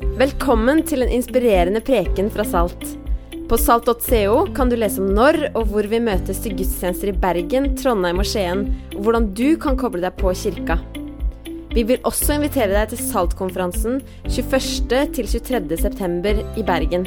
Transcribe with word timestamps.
Velkommen 0.00 0.78
til 0.88 1.02
en 1.04 1.10
inspirerende 1.12 1.82
preken 1.84 2.30
fra 2.32 2.44
Salt. 2.48 2.84
På 3.50 3.58
salt.co 3.60 4.46
kan 4.56 4.70
du 4.70 4.76
lese 4.80 5.02
om 5.02 5.10
når 5.12 5.36
og 5.50 5.66
hvor 5.68 5.84
vi 5.90 6.00
møtes 6.00 6.40
til 6.40 6.54
gudstjenester 6.56 7.10
i 7.10 7.18
Bergen, 7.20 7.66
Trondheim 7.76 8.22
og 8.22 8.28
Skien, 8.30 8.62
og 8.94 9.02
hvordan 9.04 9.26
du 9.36 9.58
kan 9.60 9.76
koble 9.76 10.00
deg 10.00 10.16
på 10.16 10.32
kirka. 10.32 10.78
Vi 11.74 11.84
vil 11.84 12.00
også 12.08 12.38
invitere 12.38 12.72
deg 12.78 12.94
til 12.94 13.02
Salt-konferansen 13.10 14.00
21. 14.24 15.04
til 15.18 15.28
23. 15.36 15.80
september 15.84 16.40
i 16.56 16.64
Bergen. 16.64 17.04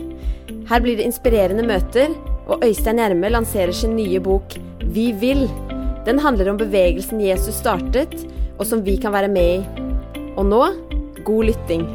Her 0.69 0.85
blir 0.85 1.01
det 1.01 1.09
inspirerende 1.09 1.65
møter, 1.65 2.13
og 2.45 2.61
Øystein 2.61 3.01
Gjerme 3.01 3.33
lanserer 3.33 3.73
sin 3.73 3.97
nye 3.97 4.21
bok 4.21 4.53
Vi 4.93 5.09
vil. 5.17 5.47
Den 6.05 6.21
handler 6.21 6.53
om 6.53 6.61
bevegelsen 6.61 7.25
Jesus 7.25 7.57
startet, 7.57 8.19
og 8.59 8.67
som 8.69 8.85
vi 8.85 8.99
kan 9.01 9.17
være 9.17 9.33
med 9.33 9.53
i. 9.57 9.85
Og 10.37 10.45
nå 10.45 10.65
god 11.25 11.47
lytting. 11.49 11.87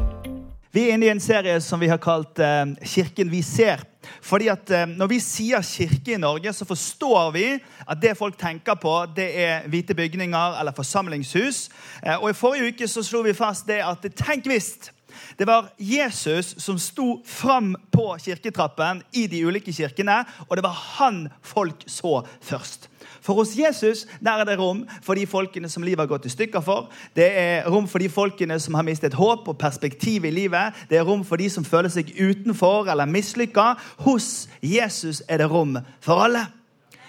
Vi 0.69 0.83
er 0.83 0.93
inne 0.93 1.07
i 1.07 1.09
en 1.09 1.21
serie 1.21 1.55
som 1.65 1.81
vi 1.81 1.87
har 1.89 1.97
kalt 1.97 2.37
eh, 2.37 2.75
'Kirken 2.85 3.31
vi 3.31 3.41
ser'. 3.41 3.81
Fordi 4.21 4.47
at 4.47 4.69
eh, 4.69 4.85
Når 4.85 5.07
vi 5.07 5.19
sier 5.19 5.65
kirke 5.65 6.13
i 6.13 6.21
Norge, 6.21 6.53
så 6.53 6.65
forstår 6.65 7.31
vi 7.33 7.45
at 7.87 8.01
det 8.01 8.17
folk 8.17 8.37
tenker 8.37 8.77
på, 8.77 8.93
det 9.15 9.29
er 9.33 9.65
hvite 9.67 9.95
bygninger 9.95 10.59
eller 10.59 10.71
forsamlingshus. 10.71 11.69
Eh, 12.05 12.21
og 12.21 12.29
I 12.29 12.37
forrige 12.37 12.67
uke 12.67 12.87
så 12.87 13.03
slo 13.03 13.23
vi 13.25 13.33
fast 13.33 13.65
det 13.67 13.81
at 13.81 14.05
tenk 14.15 14.45
visst 14.45 14.91
det 15.39 15.47
var 15.47 15.71
Jesus 15.77 16.53
som 16.61 16.77
sto 16.79 17.23
fram 17.25 17.75
på 17.91 18.17
kirketrappen 18.21 19.01
i 19.11 19.25
de 19.27 19.41
ulike 19.45 19.73
kirkene, 19.73 20.21
og 20.47 20.57
det 20.57 20.63
var 20.63 20.77
han 20.99 21.29
folk 21.41 21.83
så 21.87 22.21
først. 22.41 22.89
For 23.29 23.37
hos 23.37 23.53
Jesus 23.53 24.07
der 24.25 24.41
er 24.41 24.47
det 24.49 24.57
rom 24.57 24.87
for 25.05 25.13
de 25.13 25.27
folkene 25.29 25.69
som 25.69 25.83
livet 25.85 26.01
har 26.01 26.09
gått 26.09 26.25
i 26.25 26.33
stykker 26.33 26.63
for. 26.65 26.87
Det 27.13 27.27
er 27.29 27.67
rom 27.69 27.85
for 27.85 28.01
de 28.01 28.09
folkene 28.09 28.57
som 28.57 28.73
har 28.73 28.87
mistet 28.87 29.13
håp 29.13 29.45
og 29.51 29.59
perspektiv 29.61 30.25
i 30.25 30.33
livet. 30.33 30.73
Det 30.89 30.97
er 30.97 31.05
rom 31.05 31.21
for 31.21 31.37
de 31.37 31.45
som 31.53 31.67
føler 31.67 31.93
seg 31.93 32.09
utenfor 32.17 32.89
eller 32.89 33.05
mislykka. 33.05 33.75
Hos 34.01 34.47
Jesus 34.65 35.21
er 35.29 35.43
det 35.43 35.51
rom 35.53 35.77
for 36.01 36.25
alle. 36.25 36.47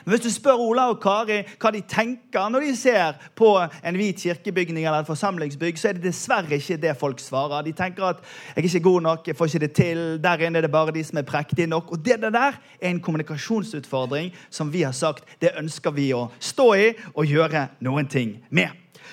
Men 0.05 0.15
hvis 0.15 0.25
du 0.25 0.31
spør 0.33 0.63
Ola 0.65 0.89
og 0.91 1.01
Kari 1.03 1.41
hva 1.61 1.73
de 1.75 1.83
tenker 1.89 2.49
når 2.51 2.67
de 2.67 2.77
ser 2.79 3.19
på 3.39 3.53
en 3.61 3.99
hvit 3.99 4.23
kirkebygning 4.23 4.87
eller 4.87 5.03
et 5.03 5.11
forsamlingsbygg, 5.11 5.79
så 5.79 5.91
er 5.91 5.99
det 5.99 6.09
dessverre 6.09 6.57
ikke 6.57 6.81
det 6.81 6.97
folk 7.01 7.21
svarer. 7.21 7.63
De 7.67 7.73
tenker 7.73 8.05
at 8.05 8.17
'jeg 8.57 8.65
er 8.65 8.69
ikke 8.69 8.81
god 8.81 9.01
nok, 9.03 9.27
jeg 9.27 9.37
får 9.37 9.47
ikke 9.47 9.67
det 9.67 9.73
til', 9.73 10.23
der 10.23 10.47
inne 10.47 10.59
er 10.59 10.63
det 10.63 10.73
bare 10.73 10.93
de 10.93 11.05
som 11.05 11.19
er 11.19 11.23
prektige 11.23 11.67
nok. 11.67 11.93
Og 11.93 12.05
det 12.05 12.21
der 12.21 12.31
er 12.31 12.53
en 12.83 13.01
kommunikasjonsutfordring 13.01 14.33
som 14.51 14.73
vi 14.73 14.83
har 14.83 14.93
sagt 14.93 15.25
det 15.41 15.51
ønsker 15.59 15.91
vi 15.91 16.13
å 16.13 16.31
stå 16.41 16.75
i 16.75 16.93
og 17.15 17.27
gjøre 17.27 17.69
noen 17.81 18.07
ting 18.07 18.45
med. 18.51 18.69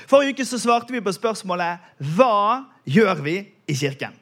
Forrige 0.07 0.33
uke 0.33 0.45
så 0.45 0.59
svarte 0.59 0.93
vi 0.93 1.01
på 1.01 1.11
spørsmålet 1.11 1.77
'Hva 1.99 2.63
gjør 2.85 3.23
vi 3.23 3.47
i 3.67 3.73
kirken?' 3.73 4.13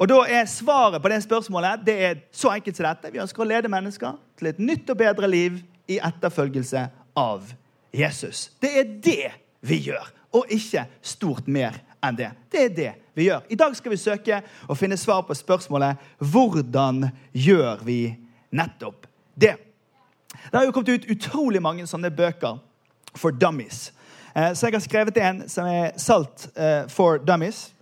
Og 0.00 0.08
da 0.08 0.22
er 0.28 0.44
Svaret 0.48 1.02
på 1.02 1.08
det 1.08 1.22
spørsmålet 1.22 1.82
det 1.84 2.04
er 2.04 2.14
så 2.32 2.48
enkelt 2.48 2.76
som 2.76 2.86
dette. 2.86 3.12
Vi 3.12 3.20
ønsker 3.20 3.42
å 3.42 3.48
lede 3.48 3.68
mennesker 3.68 4.16
til 4.38 4.48
et 4.48 4.58
nytt 4.58 4.88
og 4.90 4.96
bedre 4.96 5.28
liv 5.28 5.58
i 5.90 5.98
etterfølgelse 5.98 6.86
av 7.18 7.52
Jesus. 7.92 8.50
Det 8.62 8.70
er 8.78 8.90
det 9.02 9.30
vi 9.66 9.80
gjør, 9.90 10.06
og 10.32 10.50
ikke 10.54 10.86
stort 11.02 11.48
mer 11.50 11.80
enn 12.04 12.16
det. 12.16 12.30
Det 12.50 12.64
er 12.64 12.74
det 12.76 12.92
vi 13.18 13.26
gjør. 13.28 13.44
I 13.50 13.58
dag 13.58 13.74
skal 13.76 13.92
vi 13.92 14.00
søke 14.00 14.40
å 14.70 14.76
finne 14.78 14.98
svar 15.00 15.24
på 15.26 15.36
spørsmålet 15.36 16.00
hvordan 16.22 17.08
gjør 17.32 17.82
vi 17.84 18.00
nettopp 18.54 19.08
det? 19.34 19.56
Det 20.30 20.56
har 20.56 20.64
jo 20.64 20.74
kommet 20.74 21.02
ut 21.02 21.10
utrolig 21.10 21.62
mange 21.62 21.86
sånne 21.90 22.12
bøker 22.14 22.60
for 23.18 23.34
dummies. 23.34 23.90
Eh, 24.34 24.52
så 24.54 24.68
jeg 24.68 24.78
har 24.78 24.84
skrevet 24.84 25.18
en 25.18 25.42
som 25.50 25.66
er 25.66 25.90
Salt 25.98 26.46
eh, 26.54 26.86
for 26.88 27.18
dummies. 27.18 27.72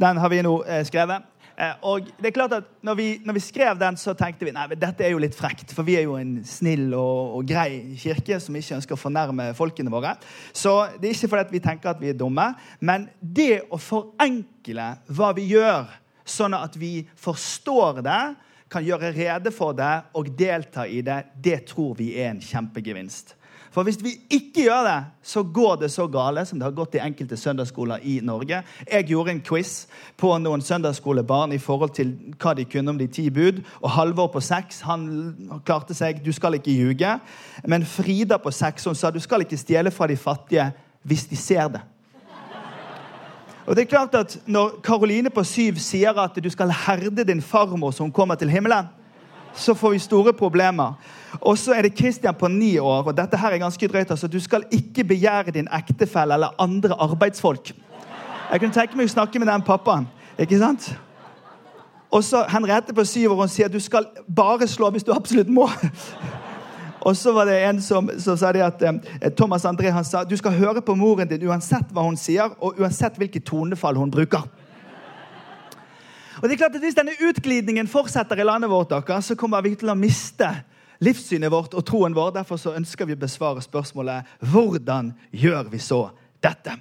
Den 0.00 0.16
har 0.16 0.32
vi 0.32 0.40
nå 0.42 0.56
eh, 0.64 0.84
skrevet. 0.88 1.28
Eh, 1.56 1.72
og 1.88 2.08
det 2.18 2.30
er 2.30 2.34
klart 2.36 2.54
at 2.56 2.68
når 2.84 2.96
vi, 2.98 3.06
når 3.24 3.36
vi, 3.36 3.42
skrev 3.44 3.78
den, 3.80 3.96
så 4.00 4.14
tenkte 4.18 4.46
vi 4.46 4.54
nei, 4.54 4.66
dette 4.72 5.04
er 5.04 5.12
jo 5.14 5.20
litt 5.22 5.36
frekt. 5.36 5.74
For 5.74 5.86
vi 5.86 5.96
er 6.00 6.06
jo 6.06 6.16
en 6.18 6.38
snill 6.48 6.92
og, 6.96 7.38
og 7.38 7.48
grei 7.48 7.96
kirke 8.00 8.38
som 8.42 8.56
ikke 8.58 8.78
ønsker 8.78 8.96
å 8.96 9.00
fornærme 9.00 9.50
folkene 9.58 9.92
våre. 9.92 10.14
Så 10.52 10.74
det 10.98 11.10
er 11.10 11.16
ikke 11.16 11.32
fordi 11.34 11.58
vi 11.58 11.64
tenker 11.64 11.92
at 11.92 12.00
vi 12.02 12.12
er 12.12 12.18
dumme, 12.18 12.52
men 12.80 13.08
det 13.20 13.64
å 13.70 13.80
forenkle 13.80 14.88
hva 15.12 15.32
vi 15.36 15.50
gjør, 15.52 15.90
sånn 16.24 16.54
at 16.56 16.78
vi 16.78 17.02
forstår 17.18 18.02
det, 18.06 18.22
kan 18.72 18.84
gjøre 18.86 19.12
rede 19.12 19.50
for 19.52 19.76
det 19.76 19.92
og 20.16 20.30
delta 20.38 20.86
i 20.88 21.02
det, 21.04 21.18
det 21.44 21.58
tror 21.68 21.96
vi 21.98 22.14
er 22.16 22.30
en 22.30 22.40
kjempegevinst. 22.40 23.34
For 23.72 23.86
hvis 23.88 24.02
vi 24.04 24.10
ikke 24.30 24.66
gjør 24.66 24.84
det, 24.84 24.98
så 25.24 25.42
går 25.42 25.78
det 25.80 25.88
så 25.90 26.04
gale 26.06 26.44
som 26.44 26.58
det 26.60 26.66
har 26.66 26.74
gått 26.76 26.98
i 26.98 27.00
enkelte 27.00 27.38
søndagsskoler 27.40 28.04
i 28.04 28.18
Norge. 28.22 28.58
Jeg 28.84 29.06
gjorde 29.08 29.32
en 29.32 29.40
quiz 29.40 29.86
på 30.20 30.34
noen 30.44 30.60
søndagsskolebarn 30.60 31.54
i 31.56 31.60
forhold 31.62 31.94
til 31.96 32.12
hva 32.36 32.52
de 32.58 32.66
kunne 32.68 32.92
om 32.92 33.00
de 33.00 33.08
ti 33.08 33.30
bud. 33.32 33.62
Og 33.80 33.94
Halvor 33.96 34.28
på 34.34 34.44
seks 34.44 34.82
han 34.84 35.06
klarte 35.64 35.96
seg. 35.96 36.20
Du 36.20 36.32
skal 36.36 36.60
ikke 36.60 36.76
ljuge. 36.76 37.16
Men 37.64 37.88
Frida 37.88 38.36
på 38.36 38.52
seks 38.52 38.84
hun 38.84 38.98
sa 38.98 39.10
du 39.10 39.20
skal 39.24 39.46
ikke 39.46 39.60
stjele 39.60 39.90
fra 39.90 40.10
de 40.10 40.20
fattige 40.20 40.68
hvis 41.08 41.24
de 41.32 41.36
ser 41.36 41.72
det. 41.72 41.80
Og 43.66 43.76
det 43.76 43.84
er 43.84 43.90
klart 43.94 44.14
at 44.18 44.36
Når 44.46 44.80
Karoline 44.84 45.30
på 45.30 45.44
syv 45.46 45.78
sier 45.80 46.18
at 46.18 46.36
du 46.44 46.50
skal 46.50 46.70
herde 46.70 47.24
din 47.24 47.42
farmor 47.42 47.90
som 47.90 48.12
kommer 48.12 48.34
til 48.34 48.50
himmelen, 48.50 48.90
så 49.54 49.74
får 49.74 49.90
vi 49.90 49.98
store 49.98 50.32
problemer. 50.32 50.92
Og 51.40 51.58
så 51.58 51.72
er 51.72 51.82
det 51.82 51.94
Kristian 51.94 52.34
på 52.34 52.48
ni 52.48 52.78
år, 52.78 53.06
og 53.06 53.16
dette 53.16 53.36
her 53.36 53.52
er 53.52 53.58
ganske 53.58 53.88
drøyt. 53.88 54.10
altså 54.10 54.26
Du 54.26 54.40
skal 54.40 54.64
ikke 54.70 55.04
begjære 55.04 55.50
din 55.50 55.68
ektefelle 55.72 56.34
eller 56.34 56.54
andre 56.58 56.94
arbeidsfolk. 56.98 57.72
Jeg 58.52 58.60
kunne 58.60 58.72
tenke 58.72 58.96
meg 58.96 59.08
å 59.08 59.14
snakke 59.14 59.38
med 59.38 59.48
den 59.48 59.62
pappaen. 59.62 60.08
ikke 60.38 60.58
sant? 60.58 60.92
Og 62.12 62.24
så 62.24 62.44
Henriette 62.48 62.92
på 62.94 63.04
syv 63.04 63.32
år 63.32 63.40
hun 63.40 63.48
sier 63.48 63.68
du 63.72 63.80
skal 63.80 64.06
bare 64.36 64.68
slå 64.68 64.90
hvis 64.90 65.04
du 65.04 65.12
absolutt 65.12 65.48
må. 65.48 65.68
Og 67.00 67.16
så 67.16 67.32
var 67.32 67.48
det 67.48 67.56
en 67.64 67.80
som, 67.82 68.10
som 68.18 68.36
sa 68.38 68.52
det 68.52 68.62
at 68.62 68.82
eh, 68.82 69.30
Thomas 69.36 69.64
André 69.64 69.90
han 69.90 70.04
sa 70.04 70.24
du 70.24 70.36
skal 70.36 70.54
høre 70.54 70.82
på 70.82 70.94
moren 70.94 71.28
din 71.28 71.48
uansett 71.48 71.88
hva 71.90 72.04
hun 72.06 72.16
sier, 72.16 72.52
og 72.60 72.78
uansett 72.78 73.16
hvilket 73.18 73.44
tonefall 73.48 73.98
hun 73.98 74.10
bruker. 74.10 74.44
Og 76.42 76.48
det 76.48 76.54
er 76.54 76.58
klart 76.58 76.74
at 76.74 76.82
Hvis 76.82 76.94
denne 76.98 77.14
utglidningen 77.28 77.88
fortsetter 77.88 78.36
i 78.36 78.44
landet 78.44 78.70
vårt, 78.70 78.90
så 79.22 79.34
kommer 79.34 79.62
vi 79.62 79.74
til 79.74 79.90
å 79.90 79.94
miste 79.94 80.48
livssynet 81.00 81.50
vårt 81.50 81.74
og 81.74 81.84
troen 81.86 82.14
vår. 82.14 82.32
Derfor 82.34 82.58
så 82.58 82.74
ønsker 82.74 83.06
vi 83.06 83.14
å 83.14 83.20
besvare 83.20 83.62
spørsmålet 83.62 84.26
hvordan 84.50 85.12
gjør 85.30 85.70
vi 85.70 85.78
så 85.78 86.08
dette? 86.42 86.74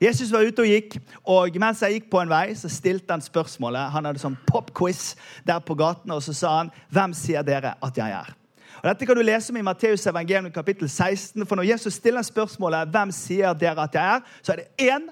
Jesus 0.00 0.30
var 0.32 0.46
ute 0.46 0.62
og 0.62 0.70
gikk, 0.70 0.94
og 1.28 1.56
mens 1.60 1.82
jeg 1.82 1.98
gikk 1.98 2.06
på 2.10 2.22
en 2.22 2.30
vei, 2.30 2.54
så 2.56 2.70
stilte 2.72 3.12
han 3.12 3.20
spørsmålet. 3.20 3.90
Han 3.92 4.06
hadde 4.08 4.22
sånn 4.22 4.38
popquiz 4.48 5.10
der 5.44 5.58
på 5.60 5.74
gaten, 5.76 6.14
og 6.14 6.22
så 6.22 6.32
sa 6.32 6.56
han, 6.56 6.70
'Hvem 6.88 7.12
sier 7.12 7.42
dere 7.42 7.74
at 7.82 7.96
jeg 7.96 8.10
er?' 8.10 8.34
Og 8.82 8.88
Dette 8.88 9.06
kan 9.06 9.16
du 9.16 9.22
lese 9.22 9.50
om 9.50 9.56
i 9.56 9.62
Matteus 9.62 10.06
evangelium 10.06 10.52
kapittel 10.52 10.88
16. 10.88 11.46
For 11.46 11.56
når 11.56 11.62
Jesus 11.62 11.94
stiller 11.94 12.22
spørsmålet 12.22 12.88
'Hvem 12.88 13.10
sier 13.10 13.52
dere 13.52 13.82
at 13.82 13.94
jeg 13.94 14.14
er?', 14.14 14.20
så 14.42 14.52
er 14.52 14.56
det 14.56 14.92
én 14.92 15.10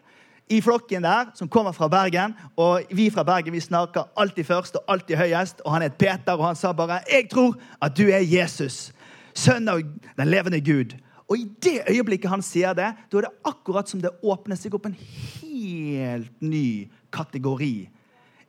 i 0.49 0.61
flokken 0.65 1.05
der 1.05 1.33
som 1.35 1.49
kommer 1.49 1.73
fra 1.73 1.89
Bergen. 1.89 2.35
Og 2.57 2.87
vi 2.91 3.09
fra 3.11 3.25
Bergen 3.25 3.53
vi 3.53 3.61
snakker 3.61 4.09
alltid 4.17 4.45
først 4.49 4.77
og 4.81 4.85
alltid 4.89 5.17
høyest. 5.17 5.61
Og 5.65 5.73
han 5.73 5.83
het 5.83 5.99
Peter, 5.99 6.33
og 6.37 6.47
han 6.47 6.57
sa 6.57 6.73
bare 6.73 7.01
'Jeg 7.11 7.31
tror 7.31 7.57
at 7.83 7.97
du 7.97 8.09
er 8.09 8.23
Jesus, 8.23 8.93
sønn 9.35 9.69
av 9.69 9.83
den 10.17 10.29
levende 10.29 10.61
Gud'. 10.61 10.97
Og 11.29 11.39
i 11.39 11.45
det 11.63 11.83
øyeblikket 11.91 12.31
han 12.31 12.43
sier 12.43 12.73
det, 12.73 12.95
da 13.13 13.17
er 13.17 13.21
det 13.21 13.37
akkurat 13.45 13.89
som 13.89 14.01
det 14.01 14.11
åpner 14.23 14.57
seg 14.57 14.75
opp 14.75 14.87
en 14.87 14.97
helt 15.43 16.33
ny 16.41 16.91
kategori 17.13 17.89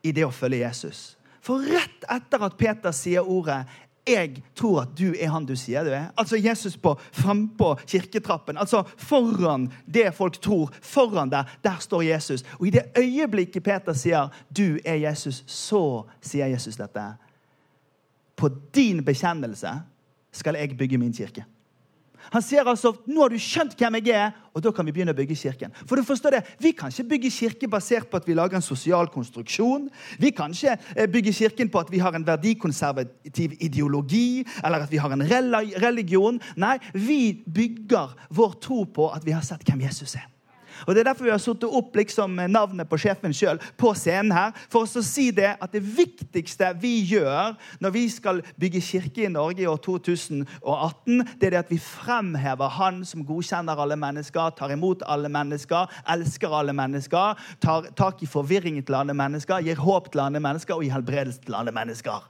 i 0.03 0.11
det 0.11 0.25
å 0.25 0.31
følge 0.31 0.63
Jesus. 0.63 1.17
For 1.41 1.59
rett 1.59 2.05
etter 2.11 2.43
at 2.45 2.57
Peter 2.57 2.91
sier 2.95 3.27
ordet 3.27 3.65
'Jeg 4.09 4.43
tror 4.55 4.81
at 4.81 4.97
du 4.99 5.13
er 5.19 5.29
han 5.29 5.45
du 5.45 5.55
sier 5.55 5.83
du 5.83 5.89
er'. 5.89 6.11
Altså 6.17 6.35
Jesus 6.35 6.77
på 6.77 6.99
frampå 7.11 7.75
kirketrappen. 7.87 8.57
Altså 8.57 8.83
foran 8.97 9.71
det 9.93 10.13
folk 10.13 10.41
tror. 10.41 10.71
Foran 10.81 11.29
der, 11.29 11.43
der 11.63 11.77
står 11.79 12.01
Jesus. 12.01 12.43
Og 12.59 12.67
i 12.67 12.69
det 12.69 12.83
øyeblikket 12.97 13.63
Peter 13.63 13.93
sier 13.93 14.29
'du 14.57 14.77
er 14.85 15.11
Jesus', 15.11 15.43
så 15.47 16.03
sier 16.21 16.45
Jesus 16.45 16.75
dette. 16.75 17.13
På 18.35 18.49
din 18.75 19.05
bekjennelse 19.05 19.81
skal 20.31 20.55
jeg 20.55 20.77
bygge 20.77 20.97
min 20.97 21.13
kirke. 21.13 21.45
Han 22.33 22.43
sier 22.45 22.67
altså 22.67 22.93
nå 23.07 23.21
har 23.23 23.33
du 23.33 23.39
skjønt 23.41 23.75
hvem 23.79 23.99
jeg 23.99 24.15
er, 24.15 24.31
og 24.53 24.63
da 24.63 24.71
kan 24.75 24.87
vi 24.87 24.93
begynne 24.95 25.13
å 25.13 25.17
bygge 25.17 25.37
kirken. 25.39 25.73
For 25.85 25.99
du 25.99 26.05
forstår 26.07 26.37
det, 26.37 26.43
Vi 26.59 26.71
kan 26.71 26.91
ikke 26.91 27.09
bygge 27.13 27.31
kirke 27.31 27.67
basert 27.67 28.09
på 28.09 28.17
at 28.17 28.27
vi 28.27 28.33
lager 28.33 28.59
en 28.59 28.65
sosial 28.65 29.07
konstruksjon. 29.07 29.89
Vi 30.19 30.31
kan 30.31 30.51
ikke 30.51 30.77
eh, 30.95 31.07
bygge 31.07 31.33
kirken 31.33 31.69
på 31.69 31.79
at 31.79 31.91
vi 31.91 31.99
har 31.99 32.15
en 32.15 32.25
verdikonservativ 32.27 33.57
ideologi 33.59 34.45
eller 34.63 34.83
at 34.83 34.91
vi 34.91 34.97
har 34.97 35.11
en 35.13 35.23
religion. 35.83 36.41
Nei, 36.57 36.77
vi 36.93 37.43
bygger 37.45 38.15
vår 38.29 38.59
tro 38.61 38.83
på 38.83 39.09
at 39.13 39.25
vi 39.25 39.31
har 39.31 39.45
sett 39.45 39.63
hvem 39.67 39.87
Jesus 39.87 40.15
er. 40.15 40.27
Og 40.87 40.95
Det 40.95 41.01
er 41.01 41.09
derfor 41.09 41.27
vi 41.27 41.33
har 41.33 41.41
satt 41.41 41.63
opp 41.63 41.95
liksom 41.95 42.39
navnet 42.51 42.89
på 42.89 42.99
sjefen 43.01 43.33
sjøl 43.35 43.59
på 43.79 43.93
scenen 43.97 44.33
her. 44.35 44.55
For 44.71 44.85
å 44.85 45.03
si 45.05 45.29
det 45.35 45.55
at 45.59 45.73
det 45.75 45.83
viktigste 45.83 46.71
vi 46.81 46.99
gjør 47.09 47.55
når 47.83 47.95
vi 47.95 48.05
skal 48.11 48.41
bygge 48.59 48.81
kirke 48.83 49.25
i 49.25 49.31
Norge 49.31 49.63
i 49.63 49.69
år 49.69 49.79
2018, 49.85 51.23
det 51.39 51.49
er 51.49 51.55
det 51.55 51.63
at 51.63 51.73
vi 51.73 51.79
fremhever 51.81 52.69
Han 52.79 53.01
som 53.05 53.25
godkjenner 53.25 53.79
alle 53.79 53.97
mennesker, 53.99 54.53
tar 54.57 54.73
imot 54.75 55.03
alle 55.07 55.29
mennesker, 55.31 55.89
elsker 56.09 56.53
alle 56.53 56.75
mennesker, 56.75 57.39
tar 57.61 57.89
tak 57.97 58.23
i 58.23 58.29
forvirringen 58.29 58.85
til 58.85 58.99
alle 58.99 59.15
mennesker, 59.17 59.63
gir 59.65 59.81
håp 59.81 60.11
til 60.13 60.23
alle 60.25 60.41
mennesker 60.43 60.77
og 60.77 60.85
gir 60.85 60.95
helbredelse 60.95 61.43
til 61.45 61.57
alle 61.57 61.73
mennesker. 61.75 62.23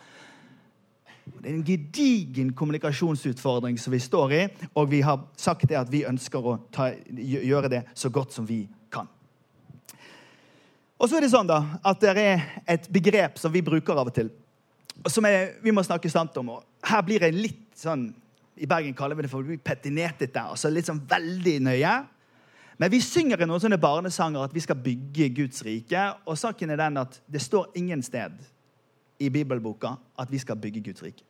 Det 1.40 1.48
er 1.48 1.56
en 1.56 1.64
gedigen 1.64 2.52
kommunikasjonsutfordring 2.54 3.78
som 3.80 3.94
vi 3.96 4.00
står 4.04 4.34
i, 4.36 4.42
og 4.76 4.90
vi 4.92 5.00
har 5.06 5.22
sagt 5.40 5.70
det 5.70 5.78
at 5.80 5.92
vi 5.92 6.04
ønsker 6.08 6.44
å 6.44 6.58
ta, 6.76 6.90
gjøre 7.16 7.72
det 7.72 7.86
så 7.96 8.12
godt 8.12 8.36
som 8.36 8.48
vi 8.48 8.66
kan. 8.92 9.08
Og 11.00 11.08
så 11.08 11.16
er 11.16 11.24
det 11.24 11.32
sånn 11.32 11.48
da, 11.48 11.62
at 11.80 12.02
det 12.04 12.12
er 12.20 12.44
et 12.68 12.90
begrep 12.92 13.40
som 13.40 13.54
vi 13.56 13.64
bruker 13.64 13.96
av 13.96 14.12
og 14.12 14.16
til, 14.16 14.34
som 15.08 15.24
er, 15.30 15.56
vi 15.64 15.72
må 15.72 15.84
snakke 15.86 16.12
sant 16.12 16.36
om. 16.42 16.58
og 16.58 16.66
Her 16.84 17.06
blir 17.08 17.24
det 17.24 17.32
litt 17.32 17.68
sånn 17.80 18.10
I 18.60 18.68
Bergen 18.68 18.92
kaller 18.92 19.16
vi 19.16 19.24
det 19.24 19.32
for 19.32 19.48
petinetete. 19.64 20.42
altså 20.42 20.68
Litt 20.68 20.90
sånn 20.90 21.00
veldig 21.08 21.54
nøye. 21.64 21.94
Men 22.80 22.92
vi 22.92 23.00
synger 23.00 23.40
i 23.40 23.48
noen 23.48 23.64
sånne 23.64 23.80
barnesanger 23.80 24.44
at 24.44 24.56
vi 24.56 24.64
skal 24.64 24.76
bygge 24.84 25.30
Guds 25.38 25.64
rike. 25.64 26.04
Og 26.28 26.36
saken 26.36 26.76
er 26.76 26.82
den 26.82 27.00
at 27.00 27.16
det 27.32 27.40
står 27.40 27.72
ingen 27.80 28.04
sted 28.04 28.36
i 29.20 29.32
bibelboka 29.32 29.96
at 30.20 30.32
vi 30.32 30.44
skal 30.44 30.60
bygge 30.60 30.84
Guds 30.90 31.04
rike. 31.04 31.29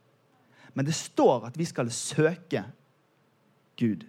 Men 0.73 0.87
det 0.87 0.95
står 0.97 1.49
at 1.49 1.57
vi 1.59 1.67
skal 1.67 1.91
søke 1.93 2.63
Gud. 3.79 4.05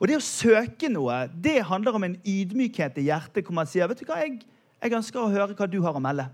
Og 0.00 0.08
det 0.10 0.18
å 0.18 0.24
søke 0.24 0.90
noe 0.90 1.24
det 1.42 1.60
handler 1.68 1.96
om 1.98 2.06
en 2.06 2.16
ydmykhet 2.26 2.98
i 2.98 3.08
hjertet 3.08 3.46
hvor 3.46 3.56
man 3.56 3.68
sier 3.70 3.88
vet 3.90 4.00
du 4.00 4.08
hva, 4.08 4.20
jeg, 4.24 4.40
jeg 4.82 4.96
ønsker 4.98 5.22
å 5.22 5.30
høre 5.32 5.54
hva 5.54 5.68
du 5.70 5.78
har 5.84 5.96
å 5.96 6.02
melde. 6.02 6.26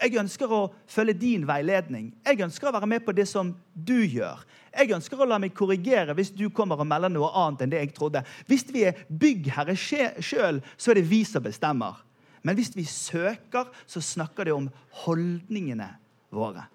Jeg 0.00 0.18
ønsker 0.18 0.50
å 0.50 0.62
følge 0.90 1.14
din 1.16 1.44
veiledning. 1.46 2.08
Jeg 2.26 2.42
ønsker 2.42 2.68
å 2.68 2.74
være 2.74 2.88
med 2.90 3.04
på 3.06 3.14
det 3.14 3.28
som 3.30 3.52
du 3.74 4.00
gjør. 4.02 4.42
Jeg 4.74 4.90
ønsker 4.96 5.20
å 5.20 5.28
la 5.28 5.38
meg 5.38 5.54
korrigere 5.54 6.16
hvis 6.18 6.32
du 6.34 6.48
kommer 6.50 6.80
og 6.82 6.88
melder 6.90 7.12
noe 7.12 7.30
annet 7.44 7.62
enn 7.62 7.74
det 7.74 7.82
jeg 7.84 7.94
trodde. 7.94 8.24
Hvis 8.50 8.66
vi 8.74 8.82
er 8.88 9.04
byggherre 9.08 9.76
sjøl, 9.78 10.58
så 10.74 10.90
er 10.90 10.98
det 10.98 11.06
vi 11.12 11.22
som 11.28 11.44
bestemmer. 11.44 12.02
Men 12.44 12.58
hvis 12.58 12.74
vi 12.76 12.84
søker, 12.88 13.70
så 13.86 14.02
snakker 14.02 14.48
det 14.48 14.56
om 14.56 14.66
holdningene 15.04 15.88
våre. 16.34 16.66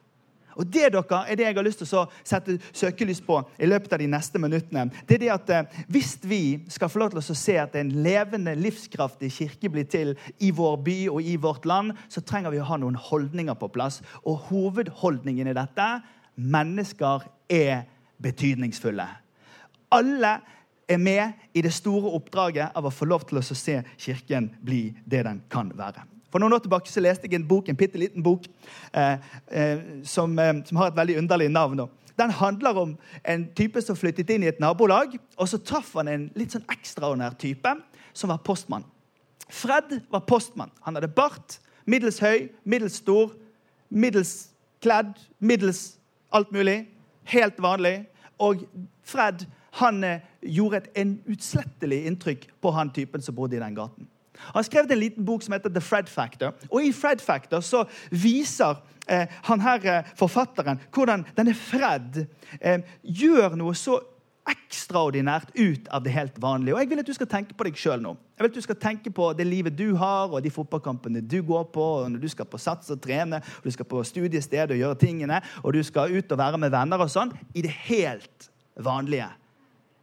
Og 0.59 0.67
Det 0.67 0.89
dere, 0.91 1.19
er 1.23 1.37
det 1.39 1.45
jeg 1.45 1.55
har 1.55 1.63
lyst 1.63 1.79
til 1.79 1.95
å 1.95 2.05
sette 2.27 2.57
søkelys 2.75 3.21
på 3.23 3.37
i 3.59 3.67
løpet 3.69 3.93
av 3.95 4.01
de 4.01 4.09
neste 4.11 4.41
minuttene. 4.41 4.89
Det 5.07 5.15
er 5.15 5.23
det 5.23 5.31
at 5.31 5.53
eh, 5.55 5.79
Hvis 5.87 6.17
vi 6.27 6.41
skal 6.67 6.91
få 6.91 6.99
lov 6.99 7.13
til 7.13 7.21
å 7.21 7.37
se 7.37 7.55
at 7.61 7.77
en 7.79 7.93
levende, 8.03 8.57
livskraftig 8.59 9.31
kirke 9.31 9.71
blir 9.71 9.87
til 9.87 10.15
i 10.43 10.51
vår 10.51 10.75
by 10.83 10.97
og 11.13 11.23
i 11.23 11.37
vårt 11.39 11.65
land, 11.69 11.95
så 12.11 12.21
trenger 12.21 12.51
vi 12.51 12.59
å 12.59 12.67
ha 12.67 12.79
noen 12.81 12.99
holdninger 12.99 13.55
på 13.55 13.71
plass. 13.71 14.01
Og 14.27 14.49
hovedholdningen 14.51 15.47
i 15.47 15.55
dette 15.55 15.89
mennesker 16.35 17.23
er 17.49 17.87
betydningsfulle. 18.19 19.07
Alle 19.95 20.35
er 20.89 20.97
med 20.99 21.49
i 21.53 21.63
det 21.63 21.73
store 21.73 22.11
oppdraget 22.17 22.75
av 22.75 22.85
å 22.85 22.93
få 22.93 23.07
lov 23.07 23.29
til 23.29 23.39
å 23.39 23.45
se 23.45 23.79
Kirken 23.97 24.51
bli 24.65 24.89
det 25.05 25.23
den 25.23 25.43
kan 25.49 25.71
være. 25.77 26.18
For 26.29 26.41
noen 26.41 26.53
år 26.53 26.61
tilbake 26.63 26.91
så 26.91 27.01
leste 27.01 27.27
jeg 27.27 27.39
en 27.39 27.47
bok, 27.47 27.69
en 27.69 27.77
bitte 27.77 27.99
liten 27.99 28.23
bok 28.25 28.45
eh, 28.93 29.17
eh, 29.51 29.81
som, 30.05 30.35
eh, 30.39 30.53
som, 30.65 30.77
har 30.77 30.91
et 30.91 30.99
veldig 30.99 31.17
underlig 31.21 31.49
navn. 31.51 31.87
Den 32.19 32.33
handler 32.35 32.77
om 32.77 32.95
en 33.23 33.47
type 33.55 33.81
som 33.81 33.97
flyttet 33.97 34.29
inn 34.29 34.43
i 34.43 34.51
et 34.51 34.59
nabolag. 34.59 35.15
og 35.37 35.49
Så 35.49 35.57
traff 35.57 35.93
han 35.97 36.11
en 36.11 36.29
litt 36.35 36.53
sånn 36.53 36.67
ekstraordinær 36.69 37.37
type 37.39 37.73
som 38.13 38.33
var 38.33 38.43
postmann. 38.45 38.85
Fred 39.49 40.01
var 40.11 40.25
postmann. 40.29 40.71
Han 40.85 40.99
hadde 40.99 41.09
bart, 41.09 41.57
middels 41.89 42.19
høy, 42.21 42.49
middels 42.63 42.99
stor, 43.01 43.31
middels 43.89 44.51
kledd, 44.83 45.15
middels 45.39 45.97
alt 46.31 46.51
mulig. 46.53 46.83
Helt 47.23 47.57
vanlig. 47.61 48.03
Og 48.39 48.67
Fred 49.03 49.47
han 49.79 50.03
eh, 50.03 50.21
gjorde 50.41 50.83
et 50.83 51.01
en 51.01 51.17
utslettelig 51.29 52.03
inntrykk 52.09 52.47
på 52.61 52.71
han 52.75 52.91
typen 52.93 53.21
som 53.23 53.35
bodde 53.35 53.57
i 53.57 53.63
den 53.63 53.75
gaten. 53.77 54.07
Han 54.49 54.59
har 54.59 54.67
skrevet 54.67 54.91
en 54.91 55.01
liten 55.01 55.25
bok 55.25 55.43
som 55.45 55.55
heter 55.55 55.73
The 55.73 55.83
Fred 55.83 56.09
Factor. 56.11 56.55
Og 56.69 56.83
I 56.85 56.93
Fred 56.95 57.23
Factor 57.23 57.63
så 57.65 57.85
viser 58.11 58.79
eh, 59.07 59.27
han 59.49 59.65
her 59.65 59.89
eh, 59.89 60.13
forfatteren 60.19 60.81
hvordan 60.95 61.25
denne 61.37 61.55
Fred 61.57 62.23
eh, 62.59 62.79
gjør 63.03 63.57
noe 63.59 63.75
så 63.77 63.99
ekstraordinært 64.49 65.51
ut 65.55 65.87
av 65.93 66.03
det 66.03 66.13
helt 66.15 66.37
vanlige. 66.41 66.73
Og 66.73 66.81
Jeg 66.81 66.89
vil 66.89 67.01
at 67.01 67.09
du 67.09 67.13
skal 67.13 67.29
tenke 67.29 67.55
på 67.57 67.67
deg 67.67 67.77
sjøl 67.77 68.01
nå. 68.01 68.15
Jeg 68.37 68.43
vil 68.43 68.51
at 68.51 68.57
du 68.57 68.65
skal 68.65 68.79
tenke 68.81 69.11
på 69.13 69.31
det 69.37 69.45
livet 69.47 69.77
du 69.77 69.93
har, 69.99 70.31
og 70.31 70.41
de 70.43 70.51
fotballkampene 70.53 71.21
du 71.21 71.39
går 71.45 71.67
på, 71.73 71.85
og 72.01 72.11
når 72.13 72.23
du 72.23 72.29
skal 72.31 72.47
på 72.49 72.61
sats 72.61 72.89
og 72.93 73.01
trene, 73.03 73.41
og 73.59 73.67
du 73.67 73.75
skal 73.75 73.89
på 73.89 74.03
studiested 74.07 74.73
og 74.73 74.81
gjøre 74.81 74.99
tingene, 75.01 75.41
og 75.63 75.75
du 75.75 75.83
skal 75.85 76.15
ut 76.15 76.31
og 76.31 76.41
være 76.41 76.61
med 76.61 76.73
venner 76.73 77.03
og 77.03 77.11
sånn. 77.13 77.33
I 77.53 77.65
det 77.65 77.75
helt 77.89 78.49
vanlige. 78.79 79.29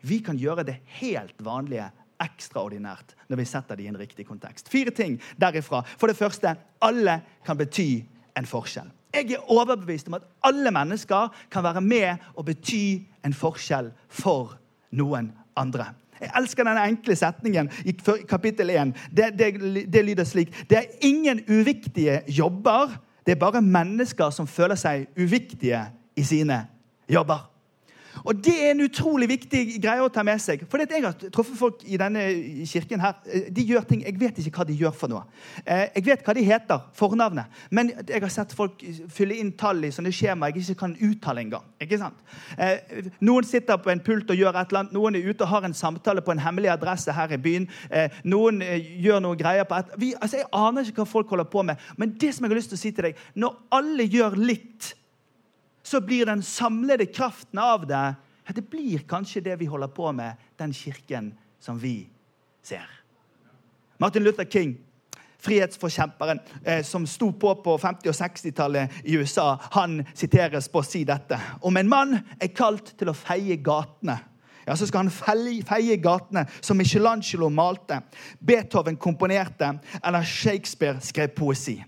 Vi 0.06 0.20
kan 0.22 0.38
gjøre 0.38 0.66
det 0.68 0.80
helt 1.00 1.38
vanlige 1.42 1.88
ekstraordinært 2.22 3.14
når 3.28 3.40
vi 3.40 3.48
setter 3.48 3.78
det 3.78 3.86
i 3.86 3.90
en 3.90 3.98
riktig 4.00 4.26
kontekst. 4.26 4.70
Fire 4.72 4.90
ting 4.94 5.18
derifra. 5.40 5.82
For 5.98 6.10
det 6.10 6.18
første 6.18 6.54
alle 6.82 7.20
kan 7.46 7.58
bety 7.58 8.04
en 8.36 8.48
forskjell. 8.48 8.88
Jeg 9.16 9.32
er 9.32 9.50
overbevist 9.52 10.08
om 10.08 10.18
at 10.18 10.26
alle 10.44 10.70
mennesker 10.70 11.28
kan 11.50 11.64
være 11.64 11.80
med 11.80 12.24
og 12.34 12.44
bety 12.44 13.06
en 13.24 13.34
forskjell 13.34 13.92
for 14.08 14.58
noen 14.92 15.32
andre. 15.56 15.92
Jeg 16.20 16.32
elsker 16.36 16.64
denne 16.64 16.84
enkle 16.88 17.16
setningen 17.16 17.68
i 17.84 17.92
kapittel 18.28 18.70
1. 18.72 18.94
Det, 19.16 19.32
det, 19.38 19.50
det 19.92 20.04
lyder 20.04 20.24
slik 20.24 20.52
Det 20.70 20.78
er 20.78 21.04
ingen 21.04 21.42
uviktige 21.48 22.22
jobber. 22.28 22.96
Det 23.26 23.34
er 23.34 23.40
bare 23.40 23.62
mennesker 23.62 24.30
som 24.30 24.46
føler 24.46 24.78
seg 24.80 25.08
uviktige 25.18 25.82
i 26.16 26.24
sine 26.24 26.62
jobber. 27.08 27.44
Og 28.24 28.44
Det 28.44 28.54
er 28.54 28.70
en 28.70 28.84
utrolig 28.86 29.28
viktig 29.28 29.80
greie 29.82 30.02
å 30.02 30.12
ta 30.12 30.22
med 30.26 30.40
seg. 30.40 30.64
For 30.70 30.78
Jeg 30.78 31.02
har 31.04 31.12
truffet 31.32 31.58
folk 31.58 31.82
i 31.84 31.96
denne 31.96 32.22
kirken. 32.66 33.00
her. 33.00 33.14
De 33.50 33.62
gjør 33.62 33.86
ting, 33.86 34.02
Jeg 34.02 34.20
vet 34.20 34.38
ikke 34.38 34.58
hva 34.58 34.66
de 34.66 34.76
gjør 34.76 34.94
for 34.94 35.08
noe. 35.08 35.22
Eh, 35.66 35.88
jeg 35.96 36.04
vet 36.04 36.24
hva 36.24 36.34
de 36.34 36.42
heter, 36.42 36.80
fornavnet. 36.94 37.46
Men 37.70 37.92
jeg 38.08 38.20
har 38.20 38.28
sett 38.28 38.52
folk 38.52 38.82
fylle 39.08 39.34
inn 39.34 39.52
tall 39.52 39.84
i 39.84 39.90
sånne 39.90 40.12
skjemaer 40.12 40.54
jeg 40.54 40.62
ikke 40.62 40.78
kan 40.78 40.96
uttale 40.96 41.40
engang. 41.40 41.62
Ikke 41.80 41.98
sant? 41.98 42.14
Eh, 42.58 42.78
noen 43.20 43.44
sitter 43.44 43.76
på 43.76 43.90
en 43.90 44.00
pult 44.00 44.30
og 44.30 44.36
gjør 44.36 44.60
et 44.60 44.68
eller 44.68 44.80
annet. 44.80 44.92
Noen 44.92 45.16
er 45.16 45.28
ute 45.28 45.42
og 45.42 45.48
har 45.48 45.64
en 45.64 45.74
samtale 45.74 46.22
på 46.22 46.32
en 46.32 46.38
hemmelig 46.38 46.70
adresse 46.70 47.12
her 47.12 47.32
i 47.32 47.36
byen. 47.36 47.68
Eh, 47.90 48.08
noen 48.24 48.60
gjør 48.60 49.20
noe 49.20 49.36
greier 49.36 49.64
på 49.64 49.78
et... 49.78 49.96
Vi, 49.98 50.14
altså 50.20 50.36
Jeg 50.36 50.50
aner 50.52 50.84
ikke 50.84 51.04
hva 51.04 51.10
folk 51.10 51.28
holder 51.28 51.44
på 51.44 51.62
med. 51.62 51.76
Men 51.96 52.16
det 52.18 52.34
som 52.34 52.44
jeg 52.44 52.50
har 52.50 52.60
lyst 52.60 52.72
til 52.72 52.78
å 52.78 52.84
si 52.84 52.92
til 52.92 53.10
deg, 53.10 53.16
når 53.34 53.56
alle 53.76 54.06
gjør 54.08 54.38
litt 54.38 54.94
så 55.86 56.00
blir 56.00 56.26
den 56.26 56.42
samlede 56.42 57.06
kraften 57.06 57.58
av 57.62 57.86
det 57.86 58.14
ja, 58.46 58.52
Det 58.54 58.70
blir 58.70 58.98
kanskje 58.98 59.40
det 59.40 59.56
vi 59.56 59.66
holder 59.66 59.88
på 59.88 60.12
med, 60.12 60.34
den 60.56 60.72
kirken 60.74 61.32
som 61.60 61.78
vi 61.78 62.08
ser. 62.62 62.86
Martin 63.98 64.24
Luther 64.24 64.44
King, 64.44 64.76
frihetsforkjemperen 65.38 66.40
eh, 66.64 66.82
som 66.82 67.06
sto 67.06 67.32
på 67.32 67.54
på 67.62 67.78
50- 67.78 68.08
og 68.08 68.14
60-tallet 68.14 68.90
i 69.04 69.16
USA, 69.16 69.58
han 69.72 70.04
siteres 70.14 70.68
på 70.68 70.82
å 70.82 70.86
si 70.86 71.04
dette. 71.04 71.38
Om 71.60 71.76
en 71.76 71.90
mann 71.90 72.18
er 72.40 72.54
kalt 72.54 72.94
til 72.98 73.10
å 73.10 73.16
feie 73.16 73.56
gatene, 73.56 74.18
ja, 74.66 74.74
så 74.74 74.86
skal 74.86 75.06
han 75.06 75.62
feie 75.66 75.98
gatene 76.02 76.46
som 76.60 76.78
Michelangelo 76.78 77.48
malte, 77.48 78.00
Beethoven 78.38 78.98
komponerte 78.98 79.76
eller 80.02 80.26
Shakespeare 80.26 80.98
skrev 81.02 81.34
poesi. 81.38 81.78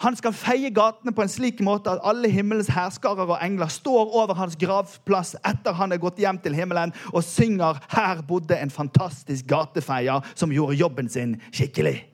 Han 0.00 0.16
skal 0.16 0.34
feie 0.36 0.70
gatene 0.74 1.14
på 1.14 1.24
en 1.24 1.30
slik 1.30 1.60
måte 1.64 1.92
at 1.92 2.02
alle 2.04 2.28
himmelens 2.32 2.70
herskarer 2.72 3.28
og 3.28 3.38
engler 3.44 3.70
står 3.72 4.12
over 4.12 4.36
hans 4.38 4.56
gravplass 4.60 5.34
etter 5.46 5.76
han 5.76 5.92
er 5.92 6.02
gått 6.02 6.20
hjem 6.20 6.38
til 6.42 6.56
himmelen, 6.56 6.92
og 7.12 7.24
synger 7.24 7.80
'Her 7.88 8.22
bodde 8.22 8.58
en 8.58 8.70
fantastisk 8.70 9.46
gatefeier 9.46 10.20
som 10.34 10.50
gjorde 10.50 10.76
jobben 10.76 11.08
sin 11.08 11.40
skikkelig'. 11.52 12.04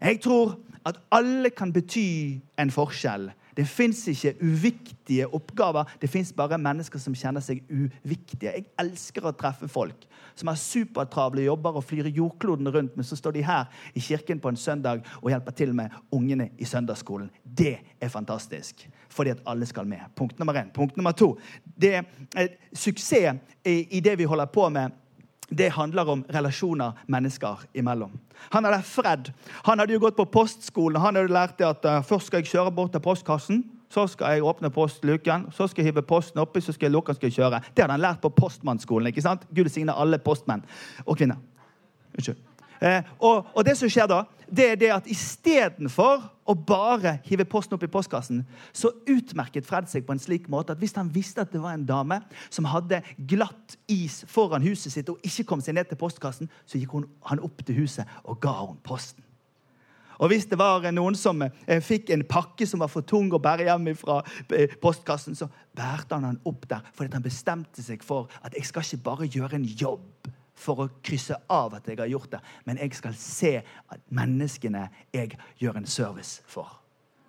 Jeg 0.00 0.20
tror 0.20 0.58
at 0.86 0.98
alle 1.12 1.50
kan 1.50 1.72
bety 1.72 2.40
en 2.58 2.70
forskjell 2.70 3.30
det 3.58 3.64
fins 3.66 4.04
ikke 4.08 4.36
uviktige 4.38 5.26
oppgaver. 5.34 5.88
Det 5.98 6.10
fins 6.10 6.30
bare 6.32 6.60
mennesker 6.62 7.00
som 7.02 7.14
kjenner 7.18 7.42
seg 7.42 7.64
uviktige. 7.66 8.52
Jeg 8.52 8.68
elsker 8.78 9.26
å 9.26 9.32
treffe 9.34 9.66
folk 9.70 10.06
som 10.38 10.52
har 10.52 10.60
supertravle 10.62 11.42
jobber 11.42 11.80
og 11.80 11.82
flyr 11.82 12.06
jordkloden 12.14 12.70
rundt, 12.70 12.94
men 12.94 13.06
så 13.06 13.18
står 13.18 13.34
de 13.34 13.42
her 13.42 13.66
i 13.98 14.02
kirken 14.04 14.38
på 14.38 14.52
en 14.52 14.60
søndag 14.60 15.02
og 15.18 15.32
hjelper 15.32 15.56
til 15.58 15.74
med 15.74 15.96
ungene 16.14 16.52
i 16.54 16.68
søndagsskolen. 16.70 17.32
Det 17.42 17.74
er 17.98 18.14
fantastisk, 18.14 18.86
fordi 19.10 19.34
at 19.34 19.42
alle 19.50 19.66
skal 19.66 19.90
med. 19.90 20.06
Punkt 20.14 20.38
nummer 20.38 20.54
én. 20.62 20.70
Punkt 20.74 20.96
nummer 20.96 21.16
to. 21.18 21.32
Det 21.64 21.96
eh, 21.98 22.54
suksess 22.72 23.42
i 23.66 24.00
det 24.00 24.14
vi 24.18 24.30
holder 24.30 24.46
på 24.54 24.68
med 24.70 24.94
det 25.48 25.70
handler 25.72 26.08
om 26.08 26.24
relasjoner 26.34 26.92
mennesker 27.06 27.64
imellom. 27.74 28.12
Han 28.50 28.64
hadde 28.64 28.82
Fred. 28.82 29.32
Han 29.64 29.78
hadde 29.78 29.92
jo 29.96 30.02
gått 30.02 30.16
på 30.16 30.24
postskolen. 30.24 31.00
Han 31.00 31.16
hadde 31.16 31.32
lært 31.32 31.58
det 31.58 31.66
at 31.66 31.84
uh, 31.88 32.02
først 32.04 32.28
skal 32.28 32.42
jeg 32.42 32.52
kjøre 32.52 32.74
bort 32.74 32.92
til 32.92 33.04
postkassen. 33.04 33.64
Så 33.88 34.04
skal 34.12 34.36
jeg 34.36 34.44
åpne 34.44 34.68
postluken, 34.70 35.46
så 35.56 35.64
skal 35.66 35.80
jeg 35.80 35.94
hive 35.94 36.02
posten 36.04 36.42
oppi, 36.42 36.60
så 36.60 36.74
skal 36.76 36.90
jeg 36.90 36.92
lukke 36.92 37.14
den 37.14 37.16
skal 37.16 37.30
jeg 37.30 37.38
kjøre. 37.38 37.62
Det 37.72 37.84
hadde 37.84 37.96
han 37.96 38.04
lært 38.04 38.20
på 38.20 38.28
postmannsskolen. 38.36 39.08
ikke 39.08 39.24
sant? 39.24 39.48
Gud 39.56 39.72
signe 39.72 39.96
alle 39.96 40.18
postmenn 40.18 40.64
og 41.06 41.16
-kvinner. 41.16 41.40
Unnskyld. 42.14 42.47
Eh, 42.80 43.02
og, 43.18 43.46
og, 43.54 43.64
det 43.66 43.74
som 43.78 43.90
skjer 43.90 44.08
da, 44.10 44.22
det 44.48 44.66
er 44.72 44.80
det 44.80 44.90
at 44.94 45.08
istedenfor 45.10 46.22
å 46.48 46.54
bare 46.56 47.18
hive 47.26 47.44
posten 47.48 47.76
opp 47.76 47.84
i 47.84 47.90
postkassen, 47.90 48.44
så 48.72 48.92
utmerket 49.10 49.66
Fred 49.68 49.90
seg 49.90 50.06
på 50.06 50.14
en 50.14 50.22
slik 50.22 50.48
måte 50.50 50.72
at 50.72 50.80
hvis 50.80 50.96
han 50.96 51.10
visste 51.12 51.44
at 51.44 51.52
det 51.52 51.60
var 51.62 51.76
en 51.76 51.86
dame 51.88 52.20
som 52.48 52.68
hadde 52.70 53.02
glatt 53.18 53.76
is 53.90 54.22
foran 54.30 54.64
huset 54.64 54.94
sitt 54.94 55.10
og 55.12 55.20
ikke 55.26 55.48
kom 55.50 55.64
seg 55.64 55.76
ned 55.76 55.90
til 55.90 56.00
postkassen, 56.00 56.50
så 56.64 56.80
gikk 56.80 56.94
hun, 56.96 57.08
han 57.28 57.42
opp 57.44 57.64
til 57.66 57.82
huset 57.82 58.08
og 58.24 58.40
ga 58.42 58.54
hun 58.62 58.78
posten. 58.86 59.24
Og 60.18 60.32
hvis 60.32 60.48
det 60.50 60.56
var 60.58 60.82
noen 60.90 61.14
som 61.14 61.44
eh, 61.44 61.82
fikk 61.84 62.10
en 62.10 62.24
pakke 62.26 62.66
som 62.66 62.80
var 62.82 62.90
for 62.90 63.06
tung 63.06 63.28
å 63.30 63.42
bære 63.42 63.68
hjem 63.68 63.92
fra 63.98 64.16
eh, 64.56 64.72
postkassen, 64.82 65.36
så 65.38 65.46
bærte 65.78 66.16
han 66.16 66.26
den 66.26 66.40
opp 66.48 66.66
der 66.70 66.82
fordi 66.94 67.14
han 67.14 67.26
bestemte 67.26 67.84
seg 67.84 68.02
for 68.06 68.26
at 68.42 68.56
jeg 68.56 68.66
skal 68.66 68.86
ikke 68.86 69.04
bare 69.04 69.30
gjøre 69.30 69.60
en 69.60 69.68
jobb 69.68 70.32
for 70.58 70.84
å 70.84 70.90
krysse 71.04 71.38
av 71.52 71.78
at 71.78 71.86
jeg 71.88 72.00
har 72.00 72.10
gjort 72.10 72.34
det, 72.36 72.42
men 72.66 72.80
jeg 72.82 72.98
skal 72.98 73.16
se 73.18 73.54
at 73.62 74.04
menneskene 74.10 74.88
jeg 75.14 75.38
gjør 75.62 75.80
en 75.80 75.88
service 75.88 76.42
for. 76.46 76.78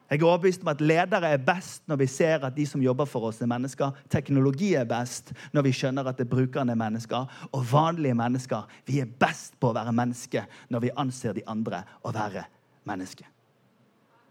Jeg 0.09 0.23
er 0.23 0.25
overbevist 0.25 0.63
om 0.65 0.71
at 0.71 0.81
ledere 0.81 1.29
er 1.35 1.41
best 1.45 1.83
når 1.87 1.99
vi 2.01 2.07
ser 2.09 2.41
at 2.41 2.55
de 2.55 2.65
som 2.65 2.81
jobber 2.81 3.05
for 3.05 3.27
oss, 3.29 3.43
er 3.45 3.49
mennesker. 3.51 3.93
Teknologi 4.09 4.71
er 4.73 4.87
best 4.89 5.29
når 5.53 5.67
vi 5.67 5.73
skjønner 5.77 6.09
at 6.09 6.17
det 6.17 6.25
er 6.25 6.31
brukerne 6.31 6.73
er 6.73 6.81
mennesker. 6.81 7.29
Og 7.53 7.67
vanlige 7.69 8.17
mennesker 8.17 8.79
vi 8.89 9.03
er 9.03 9.11
best 9.21 9.59
på 9.61 9.69
å 9.69 9.75
være 9.77 9.93
menneske 9.93 10.47
når 10.73 10.87
vi 10.87 10.95
anser 10.97 11.37
de 11.37 11.45
andre 11.45 11.83
å 12.01 12.13
være 12.15 12.47
mennesker. 12.89 13.29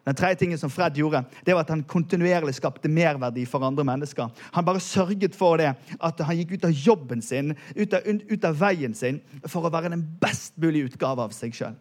Den 0.09 0.17
tredje 0.17 0.39
tingen 0.41 0.59
som 0.59 0.71
Fred 0.73 0.97
gjorde, 0.97 1.21
det 1.45 1.53
var 1.53 1.67
at 1.67 1.71
han 1.75 1.83
kontinuerlig 1.85 2.55
skapte 2.57 2.89
merverdi 2.89 3.43
for 3.45 3.61
andre 3.67 3.85
mennesker. 3.85 4.31
Han 4.55 4.65
bare 4.65 4.81
sørget 4.81 5.35
for 5.37 5.61
det, 5.61 5.75
at 6.01 6.23
han 6.25 6.39
gikk 6.39 6.55
ut 6.55 6.65
av 6.65 6.73
jobben 6.73 7.21
sin, 7.21 7.53
ut 7.77 7.93
av, 7.93 8.07
ut 8.09 8.47
av 8.49 8.57
veien 8.57 8.97
sin, 8.97 9.19
for 9.45 9.69
å 9.69 9.73
være 9.75 9.93
den 9.93 10.07
best 10.23 10.57
mulige 10.57 10.89
utgave 10.89 11.29
av 11.29 11.37
seg 11.37 11.53
sjøl. 11.59 11.77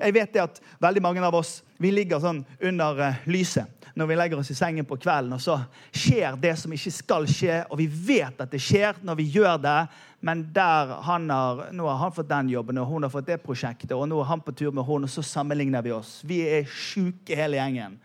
Jeg 0.00 0.16
vet 0.16 0.32
det 0.32 0.40
at 0.46 0.62
veldig 0.80 1.02
mange 1.04 1.20
av 1.28 1.36
oss 1.36 1.58
vi 1.76 1.92
ligger 1.92 2.22
sånn 2.24 2.40
under 2.64 3.04
uh, 3.04 3.20
lyset 3.28 3.68
når 3.94 4.10
vi 4.10 4.18
legger 4.18 4.40
oss 4.40 4.50
i 4.52 4.56
sengen 4.58 4.86
på 4.88 4.98
kvelden, 5.00 5.34
og 5.36 5.42
så 5.42 5.56
skjer 5.90 6.38
det 6.40 6.54
som 6.60 6.72
ikke 6.74 6.92
skal 6.94 7.26
skje, 7.30 7.62
og 7.70 7.80
vi 7.80 7.88
vet 7.90 8.40
at 8.42 8.52
det 8.52 8.60
skjer 8.62 9.00
når 9.06 9.18
vi 9.18 9.28
gjør 9.34 9.58
det, 9.62 9.78
men 10.26 10.44
der 10.54 10.94
han 11.06 11.30
har, 11.32 11.66
nå 11.72 11.88
har 11.88 11.98
han 12.02 12.14
fått 12.14 12.28
den 12.30 12.52
jobben, 12.52 12.78
og 12.82 12.90
hun 12.92 13.06
har 13.06 13.12
fått 13.12 13.30
det 13.30 13.40
prosjektet, 13.44 13.96
og 13.96 14.06
nå 14.10 14.20
er 14.20 14.30
han 14.30 14.44
på 14.44 14.54
tur 14.56 14.74
med 14.76 14.86
hun, 14.88 15.08
og 15.08 15.12
så 15.12 15.24
sammenligner 15.24 15.84
vi 15.86 15.94
oss. 15.96 16.20
Vi 16.28 16.42
er 16.44 16.68
sjuke 16.68 17.38
hele 17.38 17.60
gjengen. 17.60 17.98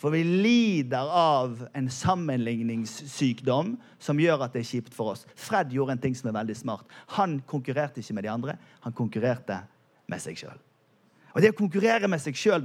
For 0.00 0.14
vi 0.14 0.22
lider 0.24 1.10
av 1.12 1.66
en 1.76 1.90
sammenligningssykdom 1.92 3.74
som 4.00 4.22
gjør 4.22 4.46
at 4.46 4.54
det 4.56 4.62
er 4.62 4.70
kjipt 4.70 4.96
for 4.96 5.12
oss. 5.12 5.26
Fred 5.36 5.74
gjorde 5.76 5.98
en 5.98 6.00
ting 6.00 6.16
som 6.16 6.30
er 6.30 6.38
veldig 6.38 6.56
smart. 6.56 6.88
Han 7.18 7.42
konkurrerte 7.48 8.00
ikke 8.00 8.16
med 8.16 8.24
de 8.24 8.32
andre, 8.32 8.56
han 8.80 8.96
konkurrerte 8.96 9.60
med 10.08 10.24
seg 10.24 10.40
sjøl. 10.40 10.56
Og 11.34 11.42
Det 11.42 11.52
å 11.52 11.58
konkurrere 11.58 12.08
med 12.10 12.22
seg 12.22 12.38
sjøl 12.38 12.64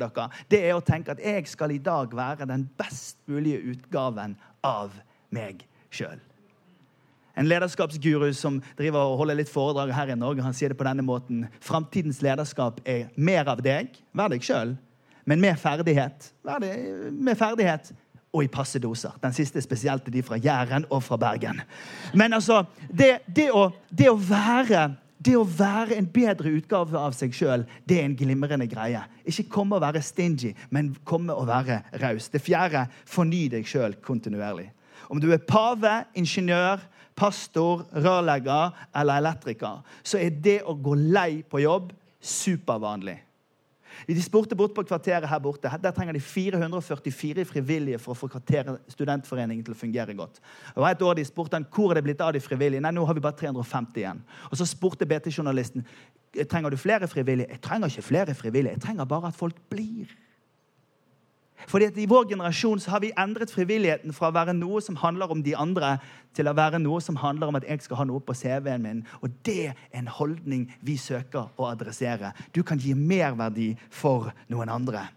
det 0.49 0.61
er 0.61 0.75
å 0.75 0.83
tenke 0.83 1.13
at 1.13 1.21
jeg 1.21 1.47
skal 1.47 1.71
i 1.71 1.81
dag 1.81 2.13
være 2.13 2.47
den 2.49 2.67
best 2.77 3.17
mulige 3.27 3.61
utgaven 3.73 4.37
av 4.63 4.95
meg 5.29 5.65
sjøl. 5.93 6.19
En 7.35 7.49
lederskapsguru 7.49 8.29
som 8.33 8.61
driver 8.77 9.11
og 9.11 9.19
holder 9.19 9.41
litt 9.41 9.51
foredrag 9.51 9.91
her 9.91 10.13
i 10.13 10.15
Norge, 10.15 10.43
han 10.43 10.55
sier 10.55 10.71
det 10.71 10.79
på 10.79 10.87
denne 10.87 11.03
måten. 11.03 11.43
Framtidens 11.63 12.21
lederskap 12.23 12.79
er 12.87 13.09
mer 13.15 13.49
av 13.51 13.59
deg, 13.63 13.91
vær 14.15 14.31
deg 14.31 14.45
sjøl, 14.45 14.77
men 15.27 15.41
med 15.43 15.59
ferdighet. 15.59 16.31
Vær 16.47 16.63
det, 16.63 16.71
med 17.11 17.35
ferdighet 17.37 17.91
og 18.35 18.43
i 18.43 18.51
passe 18.51 18.79
doser. 18.83 19.15
Den 19.23 19.35
siste 19.35 19.61
spesielt 19.63 20.05
til 20.05 20.15
de 20.15 20.23
fra 20.23 20.39
Jæren 20.39 20.87
og 20.89 21.03
fra 21.03 21.17
Bergen. 21.19 21.61
Men 22.13 22.35
altså, 22.35 22.63
det, 22.87 23.25
det, 23.27 23.49
å, 23.51 23.69
det 23.91 24.09
å 24.11 24.19
være 24.19 24.89
det 25.17 25.35
å 25.39 25.45
være 25.47 25.95
en 25.95 26.07
bedre 26.11 26.51
utgave 26.57 26.99
av 26.99 27.15
seg 27.15 27.33
sjøl, 27.35 27.63
det 27.87 27.99
er 27.99 28.07
en 28.09 28.17
glimrende 28.17 28.67
greie. 28.69 29.01
Ikke 29.25 29.47
komme 29.57 29.77
å 29.77 29.83
være 29.83 30.03
stingy, 30.03 30.51
men 30.69 30.93
komme 31.07 31.33
å 31.33 31.45
være 31.47 31.81
raus. 32.01 32.27
Det 32.29 32.43
fjerde 32.43 32.85
forny 33.09 33.45
deg 33.51 33.67
sjøl 33.69 33.95
kontinuerlig. 34.05 34.67
Om 35.09 35.21
du 35.21 35.29
er 35.33 35.43
pave, 35.47 36.03
ingeniør, 36.17 36.83
pastor, 37.15 37.85
rørlegger 37.95 38.75
eller 38.95 39.21
elektriker, 39.21 39.83
så 40.03 40.19
er 40.19 40.35
det 40.43 40.59
å 40.67 40.75
gå 40.75 40.97
lei 40.99 41.43
på 41.47 41.63
jobb 41.63 41.93
supervanlig. 42.19 43.19
De 44.07 44.21
spurte 44.21 44.55
bort 44.55 44.73
på 44.75 44.83
kvarteret 44.85 45.29
her 45.29 45.39
borte. 45.39 45.69
Der 45.81 45.91
trenger 45.91 46.13
de 46.13 46.21
444 46.21 47.45
frivillige 47.45 47.99
for 47.99 48.13
å 48.13 48.19
få 48.19 48.29
kvarteret 48.29 48.91
studentforeningen 48.93 49.65
til 49.65 49.73
å 49.73 49.79
fungere 49.79 50.13
godt. 50.17 50.41
Det 50.75 50.83
var 50.83 50.93
et 50.93 51.01
år 51.01 51.15
De 51.15 51.25
spurte 51.25 51.57
han, 51.57 51.65
hvor 51.65 51.91
er 51.91 51.99
det 51.99 52.05
blitt 52.09 52.21
av 52.21 52.33
de 52.33 52.43
frivillige. 52.43 52.83
Nei, 52.83 52.93
nå 52.93 53.05
har 53.05 53.17
vi 53.17 53.23
bare 53.23 53.39
350 53.39 54.03
igjen. 54.03 54.21
Og 54.51 54.57
Så 54.57 54.67
spurte 54.69 55.05
BT-journalisten 55.09 55.85
trenger 56.43 56.69
du 56.69 56.77
flere 56.77 57.07
frivillige. 57.07 57.49
Jeg 57.49 57.61
trenger 57.61 57.87
ikke 57.87 58.01
flere 58.01 58.35
frivillige. 58.35 58.73
Jeg 58.75 58.81
trenger 58.81 59.05
bare 59.05 59.27
at 59.31 59.35
folk 59.35 59.55
blir. 59.69 60.11
Fordi 61.67 61.89
at 61.89 61.97
I 61.97 62.07
vår 62.09 62.29
generasjon 62.29 62.79
så 62.79 62.95
har 62.95 63.01
vi 63.03 63.13
endret 63.17 63.53
frivilligheten 63.53 64.13
fra 64.13 64.29
å 64.29 64.35
være 64.35 64.53
noe 64.57 64.81
som 64.83 64.97
handler 65.01 65.31
om 65.33 65.43
de 65.43 65.55
andre, 65.57 65.97
til 66.35 66.49
å 66.49 66.55
være 66.55 66.81
noe 66.83 67.01
som 67.01 67.17
handler 67.19 67.49
om 67.49 67.57
at 67.59 67.67
jeg 67.67 67.81
skal 67.85 68.01
ha 68.01 68.07
noe 68.09 68.21
på 68.21 68.35
CV-en 68.35 68.83
min. 68.83 69.03
Og 69.21 69.31
Det 69.45 69.71
er 69.71 69.75
en 69.93 70.07
holdning 70.07 70.67
vi 70.81 70.97
søker 70.97 71.47
å 71.57 71.69
adressere. 71.71 72.33
Du 72.53 72.63
kan 72.63 72.79
gi 72.79 72.93
merverdi 72.93 73.73
for 73.89 74.33
noen 74.51 74.69
andre. 74.69 75.07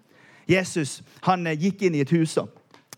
Jesus 0.48 1.02
han 1.26 1.46
eh, 1.46 1.58
gikk 1.58 1.84
inn 1.84 1.98
i 1.98 2.04
et 2.04 2.14
hus. 2.14 2.38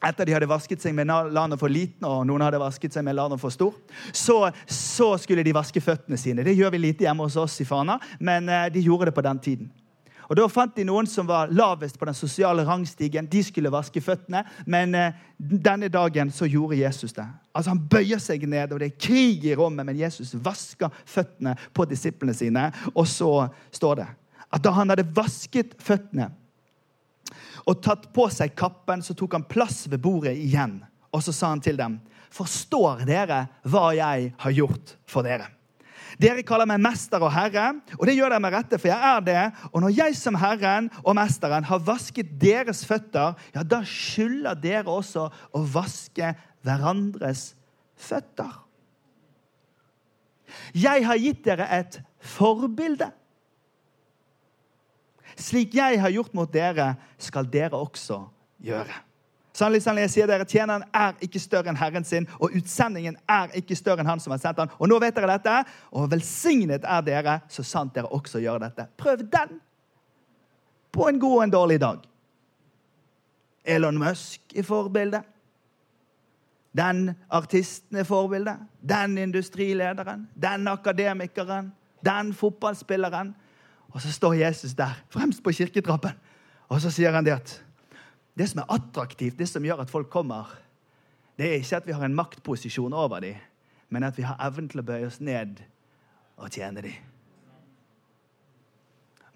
Etter 0.00 0.24
de 0.24 0.32
hadde 0.32 0.48
vasket 0.48 0.80
seg 0.80 0.94
med 0.96 1.10
landet 1.10 1.60
for 1.60 1.68
liten 1.68 2.06
og 2.08 2.22
noen 2.28 2.46
hadde 2.46 2.60
vasket 2.62 2.94
seg 2.94 3.04
med 3.04 3.18
landet 3.18 3.40
for 3.42 3.52
stor, 3.52 3.74
så, 4.16 4.46
så, 4.64 5.12
skulle 5.20 5.44
de 5.44 5.52
vaske 5.52 5.82
føttene 5.84 6.16
sine. 6.20 6.46
Det 6.46 6.56
gjør 6.56 6.72
vi 6.72 6.86
lite 6.86 7.04
hjemme 7.04 7.26
hos 7.26 7.36
oss 7.40 7.58
i 7.60 7.68
Fana, 7.68 7.98
men 8.20 8.48
eh, 8.48 8.70
de 8.72 8.86
gjorde 8.86 9.10
det 9.10 9.16
på 9.18 9.26
den 9.26 9.42
tiden. 9.44 9.72
Og 10.30 10.38
Da 10.38 10.46
fant 10.46 10.76
de 10.76 10.84
noen 10.86 11.08
som 11.10 11.26
var 11.26 11.50
lavest 11.50 11.98
på 11.98 12.06
den 12.06 12.14
sosiale 12.14 12.62
rangstigen. 12.66 13.26
De 13.26 13.42
skulle 13.42 13.72
vaske 13.72 14.00
føttene. 14.00 14.44
Men 14.64 14.94
eh, 14.94 15.16
denne 15.36 15.88
dagen 15.90 16.30
så 16.30 16.46
gjorde 16.46 16.78
Jesus 16.78 17.16
det. 17.16 17.26
Altså 17.50 17.74
Han 17.74 17.82
bøyer 17.90 18.22
seg 18.22 18.46
ned, 18.46 18.70
og 18.70 18.78
det 18.78 18.92
er 18.92 19.00
krig 19.08 19.48
i 19.50 19.56
rommet, 19.58 19.88
men 19.88 19.98
Jesus 19.98 20.36
vasker 20.38 20.94
føttene 21.04 21.56
på 21.74 21.88
disiplene 21.90 22.34
sine. 22.36 22.68
Og 22.94 23.08
så 23.10 23.48
står 23.74 24.02
det 24.04 24.10
at 24.50 24.62
da 24.62 24.72
han 24.74 24.90
hadde 24.90 25.06
vasket 25.14 25.76
føttene 25.78 26.30
og 27.68 27.82
tatt 27.84 28.08
på 28.14 28.24
seg 28.32 28.54
kappen, 28.58 29.02
så 29.02 29.14
tok 29.14 29.36
han 29.36 29.46
plass 29.46 29.84
ved 29.90 30.00
bordet 30.02 30.32
igjen. 30.38 30.80
Og 31.14 31.22
så 31.22 31.34
sa 31.34 31.52
han 31.52 31.62
til 31.62 31.78
dem, 31.78 31.98
forstår 32.34 33.04
dere 33.06 33.44
hva 33.68 33.90
jeg 33.94 34.32
har 34.38 34.54
gjort 34.56 34.94
for 35.10 35.26
dere? 35.26 35.50
Dere 36.20 36.42
kaller 36.44 36.68
meg 36.68 36.82
mester 36.84 37.22
og 37.24 37.32
herre, 37.32 37.70
og 37.96 38.04
det 38.04 38.16
gjør 38.18 38.34
dere 38.34 38.42
med 38.44 38.52
rette, 38.52 38.78
for 38.80 38.90
jeg 38.90 39.10
er 39.10 39.22
det. 39.24 39.44
Og 39.70 39.80
når 39.84 39.94
jeg 39.96 40.16
som 40.20 40.36
Herren 40.36 40.90
og 41.00 41.14
Mesteren 41.16 41.64
har 41.64 41.84
vasket 41.86 42.34
deres 42.42 42.82
føtter, 42.88 43.38
ja, 43.54 43.64
da 43.64 43.80
skylder 43.86 44.58
dere 44.60 44.92
også 44.92 45.30
å 45.56 45.62
vaske 45.72 46.34
hverandres 46.66 47.54
føtter. 47.96 48.52
Jeg 50.76 51.06
har 51.06 51.20
gitt 51.22 51.44
dere 51.46 51.68
et 51.78 52.00
forbilde. 52.20 53.08
Slik 55.40 55.76
jeg 55.78 56.00
har 56.02 56.12
gjort 56.12 56.34
mot 56.36 56.50
dere, 56.52 56.94
skal 57.16 57.48
dere 57.48 57.78
også 57.78 58.26
gjøre. 58.60 59.06
Sannelig, 59.60 59.82
sannelig, 59.84 60.06
jeg 60.06 60.12
sier 60.14 60.30
dere, 60.30 60.44
Tjeneren 60.48 60.84
er 60.96 61.18
ikke 61.20 61.40
større 61.42 61.68
enn 61.68 61.76
Herren 61.76 62.06
sin, 62.08 62.24
og 62.40 62.54
utsendingen 62.56 63.18
er 63.28 63.50
ikke 63.60 63.76
større 63.76 64.00
enn 64.00 64.08
Han 64.08 64.22
som 64.22 64.32
har 64.32 64.40
sendt 64.40 64.62
han. 64.62 64.70
Og 64.80 64.88
nå 64.88 64.96
vet 65.02 65.18
dere 65.18 65.34
dette, 65.34 65.56
og 65.92 66.06
velsignet 66.08 66.86
er 66.88 67.02
dere, 67.04 67.34
så 67.52 67.64
sant 67.66 67.92
dere 67.92 68.08
også 68.08 68.40
gjør 68.40 68.62
dette. 68.64 68.88
Prøv 68.96 69.20
den 69.20 69.58
på 70.96 71.10
en 71.10 71.20
god 71.20 71.36
og 71.36 71.44
en 71.44 71.52
dårlig 71.52 71.76
dag. 71.82 72.00
Elon 73.68 74.00
Musk 74.00 74.56
er 74.56 74.64
forbildet. 74.64 75.28
Den 76.72 77.10
artisten 77.28 78.00
er 78.00 78.08
forbildet. 78.08 78.64
Den 78.80 79.18
industrilederen. 79.18 80.28
Den 80.40 80.68
akademikeren. 80.68 81.72
Den 82.06 82.32
fotballspilleren. 82.32 83.34
Og 83.92 84.00
så 84.00 84.12
står 84.12 84.40
Jesus 84.40 84.72
der, 84.74 85.02
fremst 85.10 85.42
på 85.44 85.52
kirketrappen, 85.52 86.14
og 86.68 86.80
så 86.80 86.92
sier 86.94 87.10
han 87.10 87.26
det 87.26 87.32
at 87.34 87.56
det 88.38 88.48
som 88.50 88.62
er 88.62 88.72
attraktivt, 88.76 89.38
det 89.38 89.48
som 89.50 89.64
gjør 89.64 89.82
at 89.84 89.92
folk 89.92 90.10
kommer, 90.12 90.50
det 91.38 91.48
er 91.48 91.60
ikke 91.60 91.80
at 91.80 91.86
vi 91.88 91.96
har 91.96 92.04
en 92.04 92.16
maktposisjon 92.16 92.92
over 92.92 93.22
dem, 93.24 93.38
men 93.88 94.04
at 94.06 94.18
vi 94.18 94.26
har 94.28 94.40
evnen 94.44 94.68
til 94.70 94.82
å 94.82 94.86
bøye 94.86 95.08
oss 95.08 95.20
ned 95.24 95.62
og 96.36 96.50
tjene 96.52 96.84
dem. 96.84 96.98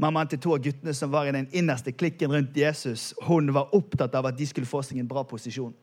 Mammaen 0.00 0.28
til 0.28 0.40
to 0.42 0.56
av 0.56 0.62
guttene 0.62 0.94
som 0.96 1.12
var 1.12 1.28
i 1.28 1.34
den 1.36 1.46
innerste 1.54 1.94
klikken 1.94 2.32
rundt 2.32 2.56
Jesus, 2.58 3.12
hun 3.28 3.52
var 3.54 3.74
opptatt 3.76 4.14
av 4.18 4.26
at 4.26 4.38
de 4.38 4.46
skulle 4.46 4.68
få 4.68 4.82
seg 4.82 4.98
en 4.98 5.10
bra 5.10 5.22
posisjon. 5.26 5.74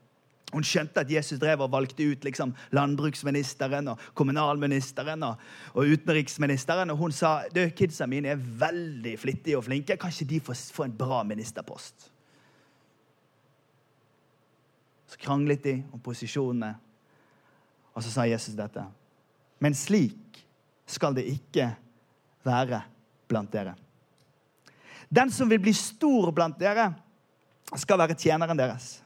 Hun 0.51 0.67
skjønte 0.67 1.05
at 1.05 1.11
Jesus 1.11 1.39
drev 1.39 1.63
og 1.63 1.71
valgte 1.71 2.03
ut 2.03 2.25
liksom, 2.27 2.51
landbruksministeren 2.75 3.87
og 3.93 4.01
kommunalministeren 4.19 5.23
og, 5.23 5.39
og, 5.71 5.87
utenriksministeren. 5.87 6.91
Og 6.91 6.99
hun 6.99 7.15
sa 7.15 7.37
du, 7.55 7.63
kidsa 7.75 8.07
mine 8.11 8.33
er 8.33 8.41
veldig 8.59 9.15
flittige 9.19 9.59
og 9.59 9.63
flinke. 9.69 9.95
Kan 9.95 10.11
ikke 10.11 10.27
de 10.33 10.41
få, 10.43 10.57
få 10.75 10.89
en 10.89 10.97
bra 10.97 11.23
ministerpost? 11.27 12.10
Så 15.11 15.19
kranglet 15.19 15.63
de 15.63 15.75
om 15.91 15.99
posisjonene. 15.99 16.71
Og 17.91 18.03
så 18.03 18.13
sa 18.13 18.25
Jesus 18.29 18.55
dette. 18.55 18.83
Men 19.59 19.75
slik 19.75 20.39
skal 20.87 21.15
det 21.15 21.27
ikke 21.27 21.67
være 22.47 22.81
blant 23.29 23.51
dere. 23.51 23.75
Den 25.11 25.31
som 25.31 25.49
vil 25.51 25.59
bli 25.59 25.73
stor 25.75 26.31
blant 26.31 26.59
dere, 26.59 26.93
skal 27.75 27.99
være 27.99 28.15
tjeneren 28.19 28.57
deres. 28.59 29.01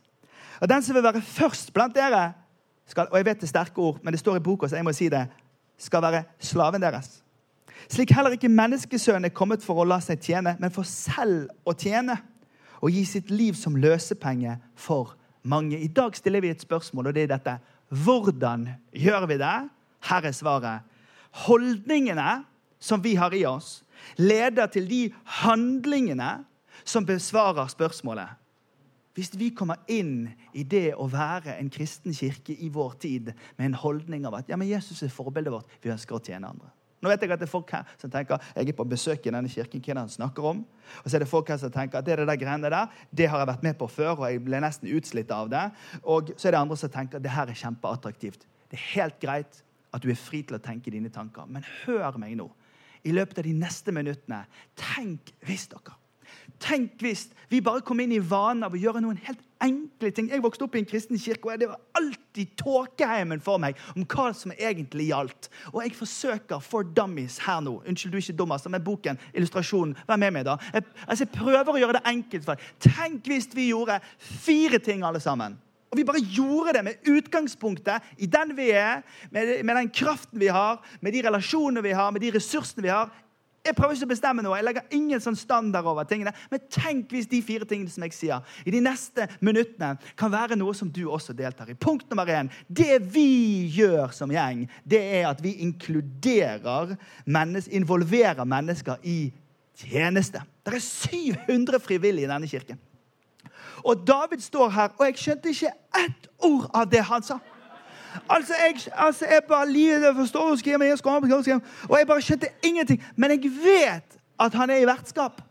Og 0.62 0.70
den 0.70 0.82
som 0.82 0.96
vil 0.96 1.04
være 1.06 1.22
først 1.22 1.74
blant 1.74 1.94
dere, 1.96 2.32
skal, 2.90 3.10
og 3.12 3.18
jeg 3.18 3.26
vet 3.26 3.42
det 3.42 3.48
er 3.48 3.52
sterke 3.52 3.82
ord, 3.82 4.00
men 4.04 4.14
det 4.14 4.22
står 4.22 4.38
i 4.38 4.46
boka, 4.46 4.70
så 4.70 4.78
jeg 4.78 4.86
må 4.86 4.94
si 4.94 5.10
det, 5.10 5.26
skal 5.78 6.02
være 6.06 6.24
slaven 6.40 6.82
deres. 6.82 7.20
Slik 7.92 8.14
heller 8.16 8.34
ikke 8.34 8.50
menneskesønnen 8.50 9.28
er 9.28 9.34
kommet 9.36 9.66
for 9.66 9.82
å 9.82 9.86
la 9.86 10.00
seg 10.02 10.22
tjene, 10.22 10.56
men 10.62 10.74
for 10.74 10.88
selv 10.88 11.50
å 11.66 11.74
tjene 11.78 12.16
og 12.82 12.94
gi 12.94 13.04
sitt 13.10 13.32
liv 13.34 13.58
som 13.58 13.78
løsepenge 13.78 14.58
for 14.78 15.16
mange. 15.46 15.80
I 15.80 15.88
dag 15.88 16.16
stiller 16.18 16.44
vi 16.44 16.52
et 16.54 16.62
spørsmål, 16.62 17.08
og 17.08 17.16
det 17.16 17.25
er 17.25 17.34
dette. 17.36 17.56
Hvordan 17.90 18.68
gjør 18.94 19.28
vi 19.30 19.40
det? 19.42 19.56
Her 20.10 20.28
er 20.28 20.36
svaret. 20.36 20.92
Holdningene 21.46 22.44
som 22.80 23.02
vi 23.02 23.16
har 23.16 23.34
i 23.34 23.46
oss, 23.50 23.84
leder 24.18 24.68
til 24.70 24.88
de 24.90 25.02
handlingene 25.42 26.44
som 26.86 27.06
besvarer 27.06 27.68
spørsmålet. 27.72 28.36
Hvis 29.16 29.32
vi 29.40 29.50
kommer 29.56 29.80
inn 29.88 30.28
i 30.54 30.66
det 30.68 30.92
å 31.00 31.08
være 31.08 31.56
en 31.56 31.72
kristen 31.72 32.14
kirke 32.14 32.54
i 32.54 32.68
vår 32.70 32.98
tid 33.00 33.32
med 33.56 33.70
en 33.70 33.78
holdning 33.80 34.28
av 34.28 34.42
at 34.42 34.52
ja, 34.52 34.60
men 34.60 34.70
Jesus 34.70 35.02
er 35.06 35.14
forbildet 35.14 35.54
vårt, 35.56 35.72
vi 35.82 35.94
ønsker 35.94 36.18
å 36.18 36.24
tjene 36.24 36.52
andre. 36.52 36.68
Nå 37.06 37.12
vet 37.12 37.22
jeg 37.22 37.36
at 37.36 37.42
det 37.42 37.46
er 37.46 37.52
folk 37.52 37.70
her 37.76 37.92
som 38.02 38.12
tenker 38.12 38.42
jeg 38.56 38.72
er 38.72 38.78
på 38.78 38.88
besøk 38.90 39.28
i 39.28 39.34
denne 39.34 39.52
kirken. 39.52 39.84
hva 39.86 40.00
han 40.02 40.10
snakker 40.10 40.50
om? 40.52 40.64
Og 41.04 41.06
så 41.06 41.18
er 41.18 41.24
det 41.24 41.30
folk 41.30 41.50
her 41.54 41.60
som 41.62 41.72
tenker 41.72 42.00
at 42.02 42.08
det, 42.08 42.18
det 42.18 42.28
der 42.28 42.40
greiene 42.42 42.72
der, 42.74 42.90
det 43.12 43.30
har 43.30 43.44
jeg 43.44 43.52
vært 43.52 43.64
med 43.64 43.78
på 43.78 43.88
før, 43.88 44.16
og 44.18 44.26
jeg 44.32 44.42
ble 44.44 44.62
nesten 44.64 44.90
utslitt 44.90 45.32
av 45.32 45.52
det. 45.54 45.70
Og 46.04 46.34
så 46.36 46.50
er 46.50 46.58
det 46.58 46.64
andre 46.64 46.78
som 46.82 46.90
tenker 46.90 47.22
at 47.22 47.26
det 47.26 47.36
her 47.36 47.52
er 47.52 47.62
kjempeattraktivt. 47.62 48.48
Det 48.72 48.80
er 48.80 48.88
helt 48.96 49.20
greit 49.22 49.62
at 49.94 50.04
du 50.04 50.10
er 50.12 50.20
fri 50.20 50.42
til 50.44 50.58
å 50.58 50.64
tenke 50.64 50.92
dine 50.92 51.14
tanker. 51.14 51.46
Men 51.48 51.66
hør 51.86 52.18
meg 52.22 52.36
nå. 52.40 52.50
I 53.06 53.14
løpet 53.14 53.44
av 53.44 53.46
de 53.46 53.54
neste 53.54 53.94
minuttene, 53.94 54.42
tenk 54.80 55.36
hvis 55.46 55.70
dere 55.70 56.00
Tenk 56.62 57.02
hvis 57.04 57.28
vi 57.52 57.62
bare 57.64 57.84
kom 57.86 58.00
inn 58.00 58.14
i 58.16 58.22
vanen 58.24 58.66
av 58.66 58.74
å 58.76 58.80
gjøre 58.80 59.02
noen 59.04 59.20
helt 59.26 59.42
enkle 59.65 60.12
ting. 60.13 60.29
Jeg 60.31 60.43
vokste 60.43 60.65
opp 60.65 60.77
i 60.77 60.81
en 60.84 60.88
kristen 60.89 61.19
kirke, 61.22 61.51
og 61.51 61.62
det 61.62 61.69
var 61.72 61.81
alltid 61.98 62.53
tåkeheimen 62.62 63.43
for 63.43 63.62
meg 63.62 63.79
om 63.95 64.05
hva 64.10 64.29
som 64.38 64.53
egentlig 64.55 65.10
gjaldt. 65.10 65.50
Og 65.74 65.81
jeg 65.84 65.95
forsøker 65.98 66.63
for 66.63 66.88
dummies 66.98 67.39
her 67.45 67.62
nå. 67.65 67.79
Unnskyld, 67.84 68.13
du 68.13 68.19
er 68.19 68.25
ikke 68.25 68.39
dum, 68.41 68.55
altså, 68.55 68.72
men 68.74 68.86
boken, 68.86 69.22
illustrasjonen, 69.34 69.98
vær 70.07 70.22
med 70.22 70.38
meg, 70.38 70.48
da. 70.48 70.57
Jeg, 70.74 70.88
altså, 71.07 71.25
jeg 71.25 71.36
prøver 71.36 71.74
å 71.74 71.84
gjøre 71.84 72.00
det 72.00 72.05
enkelt 72.15 72.48
for 72.48 72.55
deg. 72.55 72.74
Tenk 72.88 73.29
hvis 73.31 73.51
vi 73.55 73.69
gjorde 73.72 74.01
fire 74.17 74.81
ting, 74.84 75.05
alle 75.05 75.24
sammen. 75.24 75.60
Og 75.95 76.00
vi 76.01 76.03
bare 76.07 76.19
gjorde 76.19 76.74
det 76.75 76.81
med 76.84 77.07
utgangspunktet 77.07 78.15
i 78.19 78.27
den 78.27 78.50
vi 78.57 78.72
er, 78.75 79.05
med, 79.31 79.62
med 79.63 79.77
den 79.79 79.91
kraften 79.95 80.41
vi 80.41 80.50
har, 80.51 80.81
med 81.00 81.15
de 81.15 81.22
relasjonene 81.24 81.84
vi 81.86 81.93
har, 81.95 82.10
med 82.12 82.25
de 82.25 82.34
ressursene 82.36 82.84
vi 82.84 82.91
har. 82.91 83.13
Jeg 83.65 83.75
prøver 83.75 83.95
ikke 83.98 84.05
å 84.05 84.12
bestemme 84.12 84.43
noe. 84.45 84.57
Jeg 84.60 84.67
legger 84.67 84.93
ingen 84.93 85.22
sånn 85.24 85.38
standard 85.38 85.88
over 85.89 86.05
tingene. 86.05 86.34
Men 86.51 86.62
tenk 86.69 87.13
hvis 87.15 87.29
de 87.31 87.39
fire 87.45 87.65
tingene 87.65 87.89
som 87.89 88.05
jeg 88.05 88.13
sier, 88.13 88.57
i 88.62 88.74
de 88.74 88.81
neste 88.84 89.25
minuttene 89.45 89.95
kan 90.19 90.34
være 90.34 90.57
noe 90.60 90.75
som 90.77 90.91
du 90.93 91.03
også 91.10 91.34
deltar 91.38 91.72
i. 91.74 91.77
Punkt 91.77 92.05
nummer 92.12 92.29
én. 92.29 92.51
Det 92.67 93.00
vi 93.15 93.65
gjør 93.74 94.13
som 94.13 94.34
gjeng, 94.34 94.67
det 94.86 95.01
er 95.22 95.29
at 95.31 95.41
vi 95.41 95.55
inkluderer 95.65 96.93
mennesker, 97.25 97.74
involverer 97.79 98.45
mennesker 98.45 99.01
i 99.01 99.31
tjeneste. 99.81 100.43
Det 100.65 100.77
er 100.77 100.86
700 100.86 101.81
frivillige 101.81 102.29
i 102.29 102.31
denne 102.31 102.50
kirken. 102.50 102.79
Og 103.86 104.05
David 104.07 104.41
står 104.41 104.69
her, 104.74 104.93
og 104.98 105.05
jeg 105.05 105.19
skjønte 105.22 105.51
ikke 105.51 105.74
ett 106.00 106.29
ord 106.45 106.69
av 106.74 106.88
det 106.89 107.03
han 107.05 107.25
sa. 107.25 107.38
Altså, 108.29 108.53
jeg, 108.53 108.93
altså, 108.93 109.25
jeg 109.25 109.41
bare 109.48 109.69
lider, 109.69 110.13
forstår 110.13 110.50
du, 110.50 110.57
skriver, 110.57 110.86
jeg 110.86 110.98
skriver, 110.98 111.41
skriver, 111.41 111.60
Og 111.89 111.98
jeg 112.00 112.07
bare 112.07 112.22
skjønte 112.22 112.48
ingenting. 112.63 113.03
Men 113.15 113.31
jeg 113.31 113.51
vet 113.63 114.17
at 114.39 114.53
han 114.53 114.69
er 114.69 114.84
i 114.84 114.88
vertskap. 114.88 115.41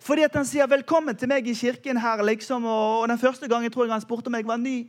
Fordi 0.00 0.22
at 0.22 0.34
han 0.34 0.46
sier 0.46 0.66
'velkommen 0.66 1.16
til 1.16 1.28
meg 1.28 1.46
i 1.46 1.54
kirken 1.54 1.96
her', 1.96 2.22
liksom. 2.22 2.64
Og, 2.64 3.00
og 3.00 3.08
den 3.08 3.18
første 3.18 3.48
gangen 3.48 3.70
tror 3.70 3.84
jeg 3.84 3.92
han 3.92 4.00
spurte 4.00 4.26
om 4.26 4.34
jeg 4.34 4.46
var 4.46 4.56
ny. 4.56 4.86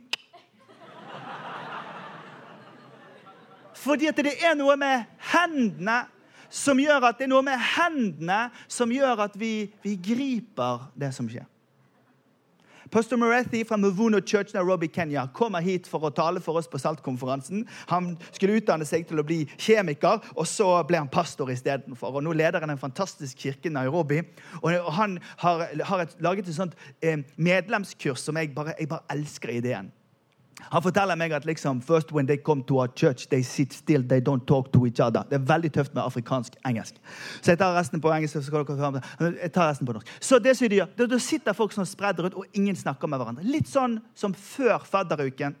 Fordi 3.74 4.06
at 4.06 4.16
det 4.16 4.32
er 4.44 4.54
noe 4.54 4.76
med 4.76 5.04
hendene 5.32 6.02
som 6.50 6.78
gjør 6.78 7.06
at 7.08 7.18
det 7.18 7.24
er 7.24 7.32
noe 7.32 7.42
med 7.46 7.58
hendene 7.76 8.50
som 8.68 8.90
gjør 8.92 9.22
at 9.24 9.38
vi, 9.40 9.70
vi 9.82 9.94
griper 9.96 10.90
det 10.98 11.14
som 11.14 11.28
skjer. 11.30 11.46
Pastor 12.90 13.16
Morethi 13.16 13.64
fra 13.64 13.76
Mavuno 13.76 14.18
Church 14.20 14.54
Nairobi, 14.54 14.88
Kenya 14.88 15.28
kommer 15.32 15.62
hit 15.62 15.86
for 15.86 16.02
å 16.02 16.10
tale 16.10 16.40
for 16.42 16.58
oss 16.58 16.66
på 16.66 16.78
SALT-konferansen. 16.82 17.62
Han 17.92 18.16
skulle 18.32 18.56
utdanne 18.58 18.86
seg 18.88 19.06
til 19.06 19.22
å 19.22 19.24
bli 19.26 19.44
kjemiker, 19.62 20.18
og 20.34 20.48
så 20.50 20.66
ble 20.88 20.98
han 20.98 21.12
pastor 21.12 21.52
istedenfor. 21.54 22.18
Nå 22.18 22.34
leder 22.34 22.66
han 22.66 22.74
en 22.74 22.82
fantastisk 22.82 23.38
kirke 23.46 23.70
i 23.70 23.74
Nairobi. 23.76 24.24
og 24.62 24.90
Han 24.98 25.20
har, 25.44 25.68
har 25.86 26.02
et, 26.02 26.18
laget 26.18 26.50
et 26.50 26.58
sånt 26.58 26.74
eh, 26.98 27.22
medlemskurs 27.38 28.26
som 28.26 28.40
jeg 28.40 28.50
bare, 28.58 28.74
jeg 28.80 28.90
bare 28.90 29.06
elsker 29.14 29.54
ideen. 29.54 29.94
Han 30.70 30.82
forteller 30.82 31.16
meg 31.18 31.32
at 31.32 31.46
liksom, 31.48 31.82
first 31.82 32.12
when 32.12 32.26
they 32.26 32.36
come 32.36 32.62
to 32.68 32.80
our 32.80 32.88
church, 32.96 33.28
they 33.28 33.42
sit 33.42 33.72
still, 33.72 34.02
they 34.02 34.20
don't 34.20 34.46
talk 34.46 34.72
to 34.72 34.86
each 34.86 35.00
other. 35.00 35.22
Det 35.30 35.40
er 35.40 35.46
veldig 35.46 35.72
tøft 35.72 35.94
med 35.94 36.02
afrikansk-engelsk. 36.02 37.00
Så 37.42 37.50
jeg 37.50 37.58
tar 37.58 37.74
resten 37.78 38.00
på 38.00 38.12
engelsk. 38.12 38.34
Jeg 38.34 39.52
tar 39.52 39.68
resten 39.68 39.86
på 39.86 39.92
norsk. 39.92 40.06
så 40.20 40.38
det 40.38 40.56
som 40.56 40.68
de 40.68 40.76
gjør, 40.76 41.08
Da 41.10 41.18
sitter 41.18 41.52
folk 41.52 41.72
sånn 41.72 41.86
spredd 41.86 42.20
rundt, 42.20 42.34
og 42.34 42.46
ingen 42.54 42.76
snakker 42.76 43.08
med 43.08 43.18
hverandre. 43.18 43.44
Litt 43.44 43.68
sånn 43.68 44.00
som 44.14 44.34
før 44.34 44.78
fadderuken. 44.84 45.56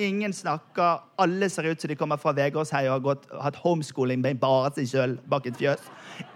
Ingen 0.00 0.32
snakker. 0.32 1.00
Alle 1.16 1.48
ser 1.50 1.62
ut 1.62 1.80
som 1.80 1.88
de 1.88 1.96
kommer 1.96 2.16
fra 2.16 2.32
Vegårshei 2.32 2.86
og 2.86 2.92
har 2.92 3.02
gått, 3.04 3.26
hatt 3.42 3.58
homeschooling 3.60 4.22
med 4.22 4.38
bare 4.40 4.70
seg 4.76 4.88
sjøl 4.88 5.16
bak 5.28 5.48
et 5.50 5.58
fjøs. 5.58 5.82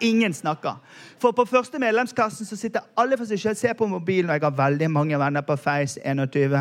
Ingen 0.04 0.34
snakker. 0.34 0.80
For 1.22 1.32
på 1.32 1.46
første 1.48 1.78
medlemskassen 1.80 2.48
så 2.48 2.58
sitter 2.60 2.84
alle 3.00 3.16
for 3.16 3.30
seg 3.30 3.40
sjøl, 3.40 3.56
ser 3.56 3.78
på 3.78 3.88
mobilen, 3.88 4.28
og 4.28 4.36
jeg 4.36 4.44
har 4.44 4.58
veldig 4.58 4.90
mange 4.90 5.20
venner 5.20 5.46
på 5.46 5.56
Face 5.56 6.00
21. 6.04 6.58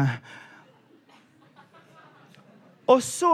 Og 2.93 3.01
så 3.03 3.33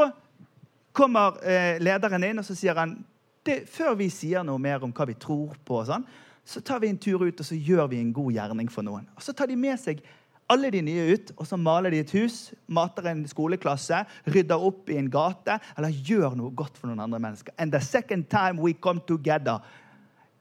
kommer 0.96 1.40
eh, 1.44 1.78
lederen 1.84 2.24
inn 2.26 2.42
og 2.42 2.48
så 2.48 2.56
sier 2.58 2.78
han, 2.80 2.98
det, 3.46 3.64
før 3.72 3.96
vi 4.00 4.10
sier 4.14 4.44
noe 4.46 4.62
mer 4.62 4.84
om 4.86 4.94
hva 4.96 5.08
vi 5.10 5.18
tror 5.20 5.58
på, 5.68 5.82
sånn, 5.88 6.06
så 6.50 6.62
tar 6.66 6.82
vi 6.82 6.90
en 6.90 7.00
tur 7.02 7.22
ut 7.28 7.42
og 7.42 7.46
så 7.46 7.58
gjør 7.58 7.92
vi 7.92 8.00
en 8.02 8.14
god 8.16 8.34
gjerning 8.36 8.72
for 8.72 8.86
noen. 8.86 9.06
Og 9.16 9.24
Så 9.24 9.36
tar 9.38 9.50
de 9.52 9.58
med 9.60 9.78
seg 9.80 10.02
alle 10.50 10.72
de 10.74 10.82
nye 10.82 11.14
ut, 11.14 11.32
og 11.38 11.46
så 11.46 11.60
maler 11.62 11.94
de 11.94 12.00
et 12.02 12.12
hus, 12.18 12.50
mater 12.66 13.06
en 13.12 13.22
skoleklasse, 13.30 14.00
rydder 14.34 14.64
opp 14.66 14.90
i 14.90 14.98
en 14.98 15.10
gate, 15.14 15.60
eller 15.78 15.94
gjør 15.94 16.34
noe 16.40 16.56
godt 16.58 16.80
for 16.80 16.90
noen 16.90 17.04
andre 17.06 17.20
mennesker. 17.22 17.54
And 17.62 17.72
the 17.72 17.82
second 17.86 18.32
time 18.34 18.58
we 18.58 18.74
come 18.74 19.04
together, 19.06 19.60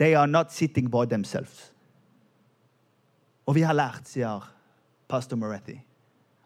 they 0.00 0.14
are 0.16 0.26
not 0.26 0.52
sitting 0.52 0.88
by 0.88 1.04
themselves. 1.04 1.68
Og 3.44 3.58
vi 3.58 3.66
har 3.68 3.76
lært, 3.76 4.08
sier 4.08 4.48
pastor 5.08 5.36
Moretti, 5.40 5.76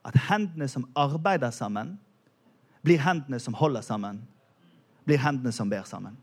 at 0.06 0.18
hendene 0.26 0.66
som 0.70 0.88
arbeider 0.98 1.54
sammen, 1.54 2.00
blir 2.82 3.00
hendene 3.02 3.40
som 3.40 3.54
holder 3.54 3.84
sammen, 3.86 4.22
blir 5.06 5.22
hendene 5.22 5.52
som 5.54 5.70
ber 5.70 5.86
sammen. 5.88 6.18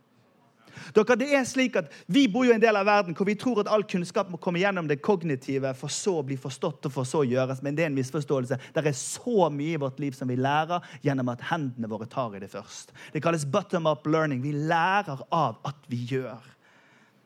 Dere, 0.96 1.16
det 1.20 1.28
er 1.36 1.46
slik 1.48 1.76
at 1.80 1.92
Vi 2.08 2.26
bor 2.32 2.46
jo 2.46 2.54
i 2.54 2.56
en 2.56 2.62
del 2.62 2.78
av 2.78 2.88
verden 2.88 3.16
hvor 3.18 3.28
vi 3.28 3.38
tror 3.40 3.62
at 3.62 3.70
all 3.72 3.84
kunnskap 3.90 4.30
må 4.32 4.40
komme 4.42 4.62
gjennom 4.62 4.88
det 4.88 5.02
kognitive 5.04 5.74
for 5.78 5.92
så 5.94 6.20
å 6.20 6.26
bli 6.26 6.38
forstått 6.40 6.88
og 6.88 6.94
for 6.94 7.08
så 7.08 7.24
å 7.24 7.28
gjøres. 7.28 7.64
Men 7.66 7.76
det 7.78 7.86
er 7.86 7.92
en 7.92 7.98
misforståelse. 7.98 8.60
Det 8.76 8.84
er 8.84 8.96
så 8.98 9.50
mye 9.54 9.76
i 9.76 9.82
vårt 9.82 10.00
liv 10.02 10.16
som 10.16 10.30
vi 10.32 10.40
lærer 10.40 10.86
gjennom 11.06 11.34
at 11.34 11.44
hendene 11.50 11.90
våre 11.92 12.08
tar 12.10 12.38
i 12.38 12.44
det 12.44 12.52
først. 12.54 12.94
Det 13.14 13.24
kalles 13.24 13.48
bottom 13.50 13.90
up 13.90 14.08
learning. 14.08 14.44
Vi 14.46 14.54
lærer 14.56 15.26
av 15.36 15.60
at 15.68 15.90
vi 15.92 16.04
gjør. 16.14 16.40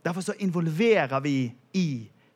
Derfor 0.03 0.25
så 0.25 0.35
involverer 0.43 1.21
vi 1.23 1.37
i 1.77 1.87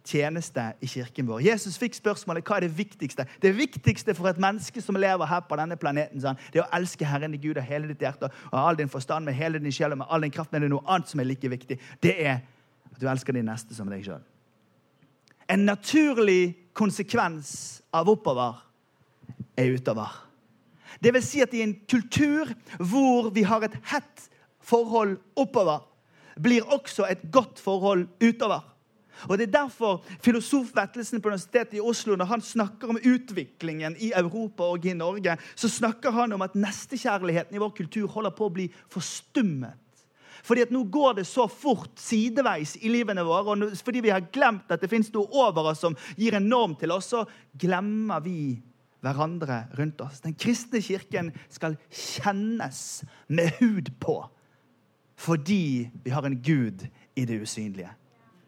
tjeneste 0.07 0.63
i 0.81 0.87
kirken 0.89 1.27
vår. 1.27 1.43
Jesus 1.45 1.77
fikk 1.79 1.97
spørsmålet 1.97 2.45
hva 2.47 2.57
er 2.57 2.67
det 2.67 2.77
viktigste 2.77 3.25
Det 3.41 3.51
viktigste 3.55 4.15
for 4.17 4.29
et 4.29 4.39
menneske 4.41 4.81
som 4.83 4.97
lever 4.99 5.29
her 5.29 5.43
på 5.45 5.57
denne 5.59 5.77
planeten, 5.79 6.21
sånn, 6.23 6.39
det 6.53 6.61
er 6.61 6.65
å 6.65 6.75
elske 6.79 7.07
Herren 7.07 7.35
i 7.35 7.41
Gud 7.41 7.59
av 7.59 7.67
hele 7.67 7.89
ditt 7.91 8.03
hjerte 8.03 8.31
og 8.51 8.59
all 8.59 8.79
din 8.79 8.91
forstand, 8.91 9.27
med 9.27 9.37
hele 9.37 9.59
din 9.59 9.73
sjel 9.73 9.95
og 9.95 10.01
med 10.01 10.09
all 10.09 10.23
din 10.23 10.33
kraft. 10.33 10.51
Men 10.51 10.63
det 10.63 10.71
er 10.71 10.75
noe 10.75 10.87
annet 10.87 11.11
som 11.11 11.21
er 11.21 11.29
like 11.29 11.51
viktig. 11.51 11.79
Det 12.03 12.15
er 12.15 12.39
at 12.93 13.01
du 13.01 13.07
elsker 13.09 13.35
din 13.35 13.47
neste 13.47 13.75
som 13.77 13.89
deg 13.91 14.05
sjøl. 14.05 14.23
En 15.47 15.65
naturlig 15.67 16.71
konsekvens 16.75 17.81
av 17.95 18.09
oppover 18.11 18.63
er 19.57 19.75
utover. 19.75 20.23
Det 21.03 21.13
vil 21.13 21.23
si 21.25 21.43
at 21.43 21.53
i 21.53 21.61
en 21.63 21.75
kultur 21.89 22.49
hvor 22.79 23.29
vi 23.35 23.45
har 23.47 23.63
et 23.65 23.77
hett 23.91 24.27
forhold 24.67 25.17
oppover, 25.39 25.85
blir 26.37 26.65
også 26.73 27.07
et 27.09 27.23
godt 27.33 27.61
forhold 27.61 28.07
utover. 28.21 28.61
Og 29.25 29.37
Det 29.37 29.47
er 29.47 29.57
derfor 29.59 30.03
filosof 30.21 30.69
Vettelsen 30.75 31.21
på 31.21 31.31
Universitetet 31.31 31.79
i 31.79 31.81
Oslo 31.81 32.15
når 32.15 32.29
han 32.29 32.41
snakker 32.41 32.93
om 32.93 33.01
utviklingen 33.01 33.97
i 33.99 34.11
Europa 34.15 34.63
og 34.63 34.85
i 34.85 34.93
Norge, 34.93 35.37
så 35.55 35.69
snakker 35.69 36.11
han 36.11 36.33
om 36.33 36.45
at 36.45 36.55
nestekjærligheten 36.55 37.55
i 37.55 37.61
vår 37.61 37.73
kultur 37.77 38.07
holder 38.07 38.35
på 38.37 38.47
å 38.47 38.55
bli 38.59 38.69
forstummet. 38.93 39.75
Fordi 40.47 40.63
at 40.63 40.71
Nå 40.71 40.83
går 40.91 41.17
det 41.17 41.25
så 41.27 41.47
fort 41.51 41.97
sideveis 41.99 42.77
i 42.79 42.91
livene 42.93 43.25
våre, 43.25 43.55
og 43.55 43.83
fordi 43.83 44.05
vi 44.05 44.13
har 44.13 44.29
glemt 44.31 44.71
at 44.71 44.81
det 44.81 44.89
fins 44.91 45.09
noe 45.15 45.27
over 45.33 45.73
oss 45.73 45.81
som 45.83 45.97
gir 46.15 46.37
en 46.37 46.47
norm 46.47 46.77
til 46.79 46.93
oss, 46.95 47.09
så 47.11 47.25
glemmer 47.57 48.23
vi 48.23 48.61
hverandre 49.03 49.65
rundt 49.77 50.01
oss. 50.01 50.21
Den 50.23 50.37
kristne 50.39 50.81
kirken 50.81 51.33
skal 51.53 51.77
kjennes 51.89 53.03
med 53.27 53.53
hud 53.59 53.93
på. 53.99 54.23
fordi 55.17 55.89
vi 56.03 56.11
har 56.13 56.21
en 56.25 56.41
Gud 56.41 56.83
i 57.15 57.25
det 57.25 57.41
usynlige. 57.41 57.89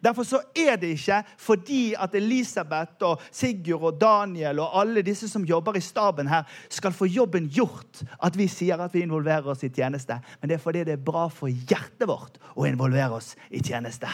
Derfor 0.04 0.24
så 0.24 0.40
er 0.56 0.78
det 0.80 0.94
ikke 0.96 1.20
fordi 1.38 1.94
at 2.00 2.16
Elisabeth 2.16 3.04
og 3.04 3.22
Sigurd 3.32 3.84
og 3.84 4.02
Daniel 4.02 4.62
og 4.64 4.80
alle 4.82 5.04
disse 5.06 5.28
som 5.30 5.46
jobber 5.48 5.76
i 5.76 5.84
staben 5.84 6.28
her, 6.32 6.48
skal 6.70 6.96
få 6.96 7.06
jobben 7.06 7.50
gjort, 7.52 8.04
at 8.24 8.38
vi 8.38 8.48
sier 8.48 8.80
at 8.80 8.94
vi 8.96 9.04
involverer 9.04 9.48
oss 9.52 9.64
i 9.64 9.72
tjeneste. 9.74 10.20
Men 10.40 10.50
det 10.50 10.60
er 10.60 10.64
fordi 10.64 10.86
det 10.88 10.96
er 10.96 11.08
bra 11.12 11.28
for 11.34 11.52
hjertet 11.52 12.08
vårt 12.08 12.40
å 12.56 12.68
involvere 12.70 13.20
oss 13.20 13.36
i 13.52 13.64
tjeneste. 13.64 14.08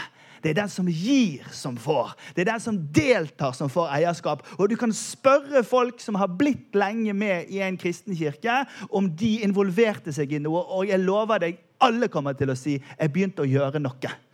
Det 0.45 0.52
er 0.52 0.60
den 0.60 0.69
som 0.69 0.86
gir, 0.86 1.45
som 1.50 1.78
får. 1.78 2.12
Det 2.36 2.43
er 2.43 2.52
den 2.52 2.62
som 2.62 2.76
deltar, 2.93 3.56
som 3.58 3.69
får 3.71 3.89
eierskap. 3.95 4.43
Og 4.60 4.69
du 4.69 4.76
kan 4.78 4.93
spørre 4.93 5.63
folk 5.65 6.02
som 6.04 6.19
har 6.21 6.30
blitt 6.38 6.76
lenge 6.78 7.15
med 7.17 7.50
i 7.50 7.63
en 7.65 7.80
kristen 7.82 8.13
kirke, 8.13 8.60
om 8.93 9.10
de 9.10 9.39
involverte 9.48 10.13
seg 10.13 10.36
i 10.38 10.41
noe. 10.43 10.62
Og 10.62 10.86
jeg 10.91 11.02
lover 11.02 11.41
deg, 11.48 11.58
alle 11.82 12.12
kommer 12.13 12.38
til 12.38 12.54
å 12.54 12.58
si 12.58 12.78
'jeg 12.78 13.12
begynte 13.12 13.41
å 13.41 13.50
gjøre 13.50 13.82
noe'. 13.82 14.25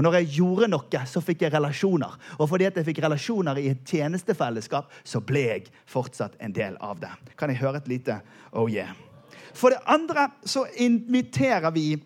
Og 0.00 0.04
når 0.06 0.14
jeg 0.16 0.30
gjorde 0.38 0.70
noe, 0.72 1.00
så 1.04 1.20
fikk 1.20 1.42
jeg 1.44 1.52
relasjoner. 1.52 2.14
Og 2.40 2.48
fordi 2.48 2.64
at 2.70 2.78
jeg 2.80 2.86
fikk 2.86 3.02
relasjoner 3.04 3.58
i 3.60 3.66
et 3.74 3.82
tjenestefellesskap, 3.84 4.88
så 5.04 5.20
ble 5.20 5.42
jeg 5.44 5.66
fortsatt 5.92 6.38
en 6.40 6.54
del 6.56 6.78
av 6.80 7.02
det. 7.02 7.10
Kan 7.36 7.52
jeg 7.52 7.60
høre 7.60 7.82
et 7.82 7.90
lite 7.92 8.16
oh 8.56 8.64
yeah? 8.64 8.94
For 9.52 9.74
det 9.74 9.82
andre 9.84 10.30
så 10.48 10.64
inviterer 10.80 11.68
vi 11.76 11.98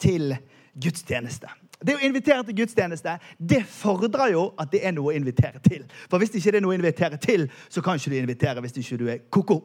til 0.00 0.32
gudstjeneste. 0.80 1.52
Det 1.76 1.98
å 1.98 2.04
invitere 2.08 2.40
til 2.48 2.56
gudstjeneste 2.62 3.18
det 3.36 3.60
fordrer 3.68 4.32
jo 4.32 4.46
at 4.56 4.72
det 4.72 4.80
er 4.88 4.96
noe 4.96 5.12
å 5.12 5.18
invitere 5.20 5.60
til. 5.60 5.84
For 6.08 6.16
hvis 6.16 6.32
det 6.32 6.40
ikke 6.40 6.56
er 6.56 6.64
noe 6.64 6.72
å 6.72 6.80
invitere 6.80 7.20
til, 7.20 7.50
så 7.68 7.84
kan 7.84 8.00
ikke 8.00 8.16
du 8.16 8.20
invitere 8.22 8.64
hvis 8.64 8.80
ikke 8.80 9.02
du 9.04 9.10
er 9.12 9.26
ko-ko. 9.28 9.60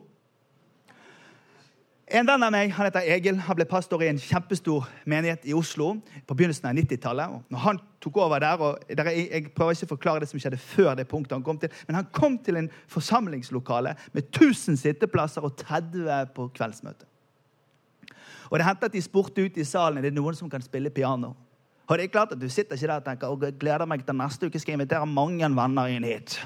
En 2.12 2.28
venn 2.28 2.44
av 2.44 2.52
meg 2.52 2.74
han 2.76 2.88
heter 2.90 3.06
Egil. 3.14 3.38
Han 3.46 3.56
ble 3.56 3.64
pastor 3.70 4.02
i 4.04 4.10
en 4.12 4.18
kjempestor 4.20 4.88
menighet 5.08 5.46
i 5.48 5.54
Oslo 5.56 5.94
på 6.28 6.36
begynnelsen 6.36 6.68
av 6.68 6.76
90-tallet. 6.76 7.38
Når 7.54 7.64
han 7.64 7.80
tok 8.04 8.20
over 8.20 8.44
der, 8.44 8.60
og 8.60 8.84
der 8.90 9.08
er, 9.08 9.16
Jeg 9.16 9.54
prøver 9.56 9.78
ikke 9.78 9.88
å 9.88 9.94
forklare 9.94 10.24
det 10.24 10.28
som 10.28 10.42
skjedde 10.42 10.60
før 10.60 10.98
det 11.00 11.08
punktet 11.08 11.38
han 11.38 11.46
kom 11.46 11.62
til, 11.62 11.72
men 11.88 11.96
han 11.96 12.10
kom 12.12 12.36
til 12.44 12.60
en 12.60 12.70
forsamlingslokale 12.92 13.96
med 14.12 14.28
1000 14.28 14.82
sitteplasser 14.84 15.48
og 15.48 15.56
30 15.64 16.36
på 16.36 16.50
kveldsmøte. 16.52 17.08
Og 18.52 18.60
Det 18.60 18.68
hendte 18.68 18.92
at 18.92 18.94
de 18.94 19.02
spurte 19.02 19.46
ut 19.46 19.58
i 19.58 19.64
salen 19.64 19.98
er 19.98 20.10
det 20.10 20.16
noen 20.18 20.36
som 20.36 20.50
kan 20.52 20.62
spille 20.62 20.92
piano. 20.92 21.32
Og 21.88 21.98
det 21.98 22.04
er 22.04 22.12
klart 22.12 22.36
at 22.36 22.40
Du 22.40 22.50
sitter 22.50 22.76
ikke 22.76 22.88
der 22.88 23.00
og 23.00 23.06
tenker 23.06 23.28
og 23.28 23.60
gleder 23.60 23.86
meg 23.88 24.04
til 24.06 24.16
neste 24.16 24.48
uke 24.48 24.60
skal 24.60 24.74
jeg 24.74 24.82
invitere 24.82 25.08
mange 25.08 25.48
venner 25.48 25.88
inn 25.88 26.04
hit. 26.04 26.42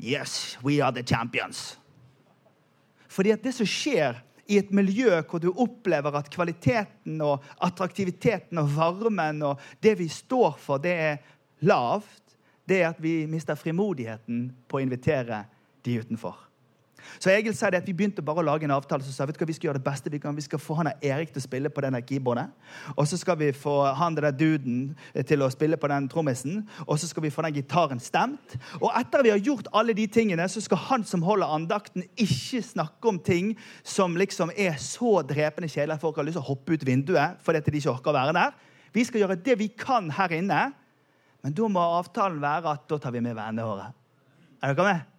Yes, 0.00 0.56
we 0.64 0.80
are 0.80 0.92
the 0.92 1.02
champions. 1.02 1.78
Fordi 3.08 3.30
at 3.30 3.44
det 3.44 3.52
som 3.54 3.66
skjer 3.66 4.24
i 4.46 4.58
et 4.60 4.72
miljø 4.74 5.20
hvor 5.28 5.42
du 5.42 5.50
opplever 5.50 6.18
at 6.18 6.30
kvaliteten 6.32 7.20
og 7.24 7.44
attraktiviteten 7.64 8.60
og 8.60 8.72
varmen 8.76 9.42
og 9.46 9.62
det 9.84 9.96
vi 10.00 10.08
står 10.12 10.58
for, 10.60 10.82
det 10.82 10.94
er 10.94 11.22
lavt, 11.64 12.36
det 12.68 12.82
er 12.82 12.90
at 12.92 13.00
vi 13.02 13.24
mister 13.30 13.58
frimodigheten 13.58 14.48
på 14.68 14.78
å 14.80 14.84
invitere 14.84 15.44
de 15.84 15.98
utenfor. 16.00 16.36
Så 17.18 17.30
Egil 17.30 17.54
sa 17.56 17.70
det 17.70 17.82
at 17.82 17.86
Vi 17.86 17.92
begynte 17.92 18.22
bare 18.24 18.42
å 18.42 18.46
lage 18.46 18.64
en 18.64 18.74
avtale. 18.74 19.04
så 19.04 19.12
sa 19.12 19.26
du 19.26 19.32
hva, 19.32 19.46
Vi 19.46 19.52
skal 19.52 19.68
gjøre 19.68 19.78
det 19.78 19.84
beste 19.84 20.10
vi 20.10 20.18
kan. 20.18 20.36
Vi 20.36 20.42
skal 20.42 20.58
få 20.58 20.74
han 20.74 20.92
Erik 21.02 21.32
til 21.32 21.40
å 21.40 21.46
spille 21.46 21.70
på 21.70 21.80
denne 21.80 22.02
keyboardet. 22.02 22.50
Og 22.96 23.06
så 23.08 23.16
skal 23.16 23.38
vi 23.38 23.52
få 23.52 23.94
han 23.94 24.14
der 24.14 24.30
duden 24.30 24.96
til 25.26 25.42
å 25.42 25.50
spille 25.50 25.76
på 25.76 25.88
den 25.88 26.08
trommisen. 26.08 26.68
Og 26.86 26.98
så 26.98 27.08
skal 27.08 27.22
vi 27.22 27.30
få 27.30 27.42
den 27.42 27.54
gitaren 27.54 28.00
stemt. 28.00 28.56
Og 28.80 28.90
etter 28.94 29.22
vi 29.22 29.30
har 29.30 29.38
gjort 29.38 29.68
alle 29.72 29.94
de 29.94 30.06
tingene, 30.06 30.48
så 30.48 30.60
skal 30.60 30.78
han 30.78 31.04
som 31.04 31.22
holder 31.22 31.46
andakten, 31.46 32.04
ikke 32.16 32.62
snakke 32.62 33.08
om 33.08 33.18
ting 33.18 33.54
som 33.82 34.16
liksom 34.16 34.50
er 34.56 34.76
så 34.78 35.22
drepende 35.22 35.68
kjedelige 35.68 35.94
at 35.94 36.04
folk 36.04 36.16
har 36.16 36.26
lyst 36.26 36.38
til 36.38 36.44
å 36.44 36.50
hoppe 36.52 36.74
ut 36.74 36.86
vinduet 36.86 37.40
fordi 37.44 37.60
de 37.64 37.80
ikke 37.80 37.94
orker 37.94 38.12
å 38.12 38.18
være 38.18 38.36
der. 38.36 38.54
Vi 38.94 39.04
skal 39.04 39.24
gjøre 39.24 39.40
det 39.42 39.58
vi 39.58 39.68
kan 39.68 40.10
her 40.14 40.32
inne, 40.36 40.60
men 41.42 41.56
da 41.56 41.68
må 41.68 41.82
avtalen 41.98 42.38
være 42.42 42.76
at 42.76 42.86
da 42.88 42.98
tar 43.02 43.14
vi 43.14 43.22
med 43.24 43.34
vennene 43.36 43.66
våre. 43.66 43.90
Er 44.62 44.76
dere 44.76 44.86
med? 44.92 45.13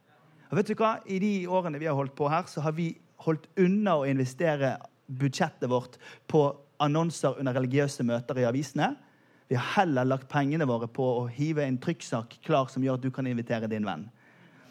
Og 0.56 0.62
vet 0.62 0.70
du 0.72 0.80
hva? 0.80 0.94
I 1.12 1.18
de 1.20 1.30
årene 1.52 1.80
vi 1.82 1.88
har 1.90 1.98
holdt 1.98 2.14
på 2.16 2.30
her, 2.32 2.46
så 2.48 2.62
har 2.64 2.72
vi 2.78 2.94
holdt 3.26 3.50
unna 3.60 3.98
å 4.00 4.06
investere 4.08 4.78
budsjettet 5.12 5.68
vårt 5.68 5.98
på 6.32 6.46
annonser 6.80 7.42
under 7.42 7.58
religiøse 7.58 8.06
møter 8.08 8.40
i 8.40 8.46
avisene. 8.48 8.94
Vi 9.52 9.58
har 9.60 9.68
heller 9.82 10.08
lagt 10.08 10.30
pengene 10.32 10.64
våre 10.70 10.88
på 10.88 11.10
å 11.18 11.26
hive 11.28 11.66
en 11.66 11.76
trykksak 11.84 12.38
klar 12.48 12.72
som 12.72 12.86
gjør 12.88 12.96
at 12.96 13.04
du 13.04 13.10
kan 13.12 13.28
invitere 13.28 13.68
din 13.68 13.84
venn. 13.84 14.06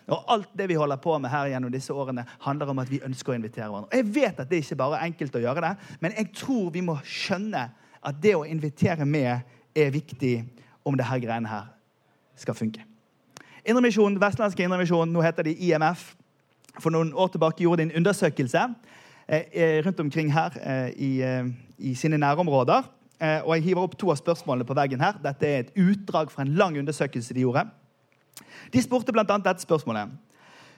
Og 0.09 0.25
Alt 0.33 0.57
det 0.57 0.70
vi 0.73 0.81
holder 0.81 1.03
på 1.05 1.18
med 1.20 1.29
her 1.35 1.51
gjennom 1.53 1.77
disse 1.77 1.92
årene, 1.92 2.25
handler 2.47 2.73
om 2.73 2.81
at 2.81 2.88
vi 2.88 3.03
ønsker 3.05 3.35
å 3.35 3.37
invitere 3.37 3.68
hverandre. 3.68 3.92
Og 3.92 4.01
Jeg 4.01 4.09
vet 4.16 4.40
at 4.40 4.49
det 4.49 4.62
ikke 4.64 4.81
bare 4.87 5.03
er 5.03 5.11
enkelt 5.11 5.37
å 5.37 5.44
gjøre 5.44 5.66
det, 5.68 5.75
men 6.01 6.16
jeg 6.16 6.33
tror 6.40 6.73
vi 6.73 6.87
må 6.88 6.97
skjønne 7.05 7.66
at 8.01 8.25
det 8.25 8.33
å 8.40 8.49
invitere 8.49 9.05
med 9.05 9.44
er 9.77 9.92
viktig 9.92 10.35
om 10.81 10.97
det 10.97 11.12
her 11.12 11.20
greiene 11.29 11.53
her 11.53 11.68
skal 12.40 12.57
funke. 12.57 12.88
Indremisjon, 13.64 14.18
Vestlandske 14.20 14.64
Indremisjon, 14.64 15.09
nå 15.09 15.22
heter 15.24 15.46
de 15.46 15.55
IMF, 15.57 16.11
for 16.83 16.92
noen 16.92 17.14
år 17.16 17.31
tilbake 17.33 17.64
gjorde 17.64 17.81
de 17.81 17.87
en 17.88 18.00
undersøkelse 18.03 18.61
eh, 18.61 19.44
eh, 19.53 19.79
rundt 19.87 20.00
omkring 20.03 20.33
her 20.35 20.57
eh, 20.61 20.90
i, 20.92 21.12
i, 21.79 21.94
sine 21.94 22.18
nærområder. 22.18 22.90
Og 23.24 23.55
Jeg 23.55 23.62
hiver 23.62 23.87
opp 23.87 23.94
to 23.96 24.11
av 24.12 24.18
spørsmålene 24.18 24.66
på 24.68 24.74
veggen 24.77 25.00
her. 25.00 25.14
Dette 25.22 25.48
er 25.48 25.62
et 25.62 25.77
utdrag 25.81 26.33
fra 26.33 26.42
en 26.44 26.50
lang 26.59 26.74
undersøkelse 26.77 27.33
de 27.33 27.40
gjorde. 27.40 27.62
De 28.74 28.83
spurte 28.83 29.14
bl.a. 29.14 29.24
dette 29.24 29.62
spørsmålet. 29.62 30.11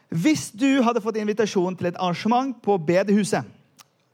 Hvis 0.09 0.53
du 0.55 0.83
hadde 0.85 1.03
fått 1.03 1.17
invitasjon 1.19 1.75
til 1.75 1.89
et 1.89 1.99
arrangement 1.99 2.55
på 2.63 2.77
bedehuset, 2.79 3.49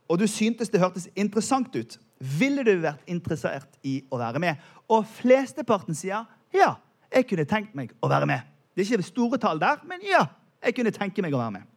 og 0.09 0.17
du 0.17 0.25
syntes 0.25 0.71
det 0.71 0.81
hørtes 0.81 1.05
interessant 1.15 1.75
ut, 1.75 1.99
ville 2.39 2.63
du 2.65 2.73
vært 2.81 3.03
interessert 3.11 3.77
i 3.83 3.99
å 4.09 4.17
være 4.17 4.41
med? 4.41 4.65
Og 4.89 5.05
flesteparten 5.19 5.93
sier 5.93 6.25
ja, 6.55 6.73
jeg 7.13 7.27
kunne 7.29 7.45
tenkt 7.45 7.77
meg 7.77 7.93
å 8.01 8.09
være 8.09 8.31
med. 8.31 8.52
Det 8.73 8.81
er 8.81 8.97
ikke 8.97 9.05
store 9.05 9.37
tall 9.37 9.61
der, 9.61 9.81
men 9.87 10.01
ja, 10.05 10.25
jeg 10.63 10.75
kunne 10.75 10.93
tenke 10.95 11.21
meg 11.21 11.35
å 11.35 11.41
være 11.41 11.59
med. 11.59 11.69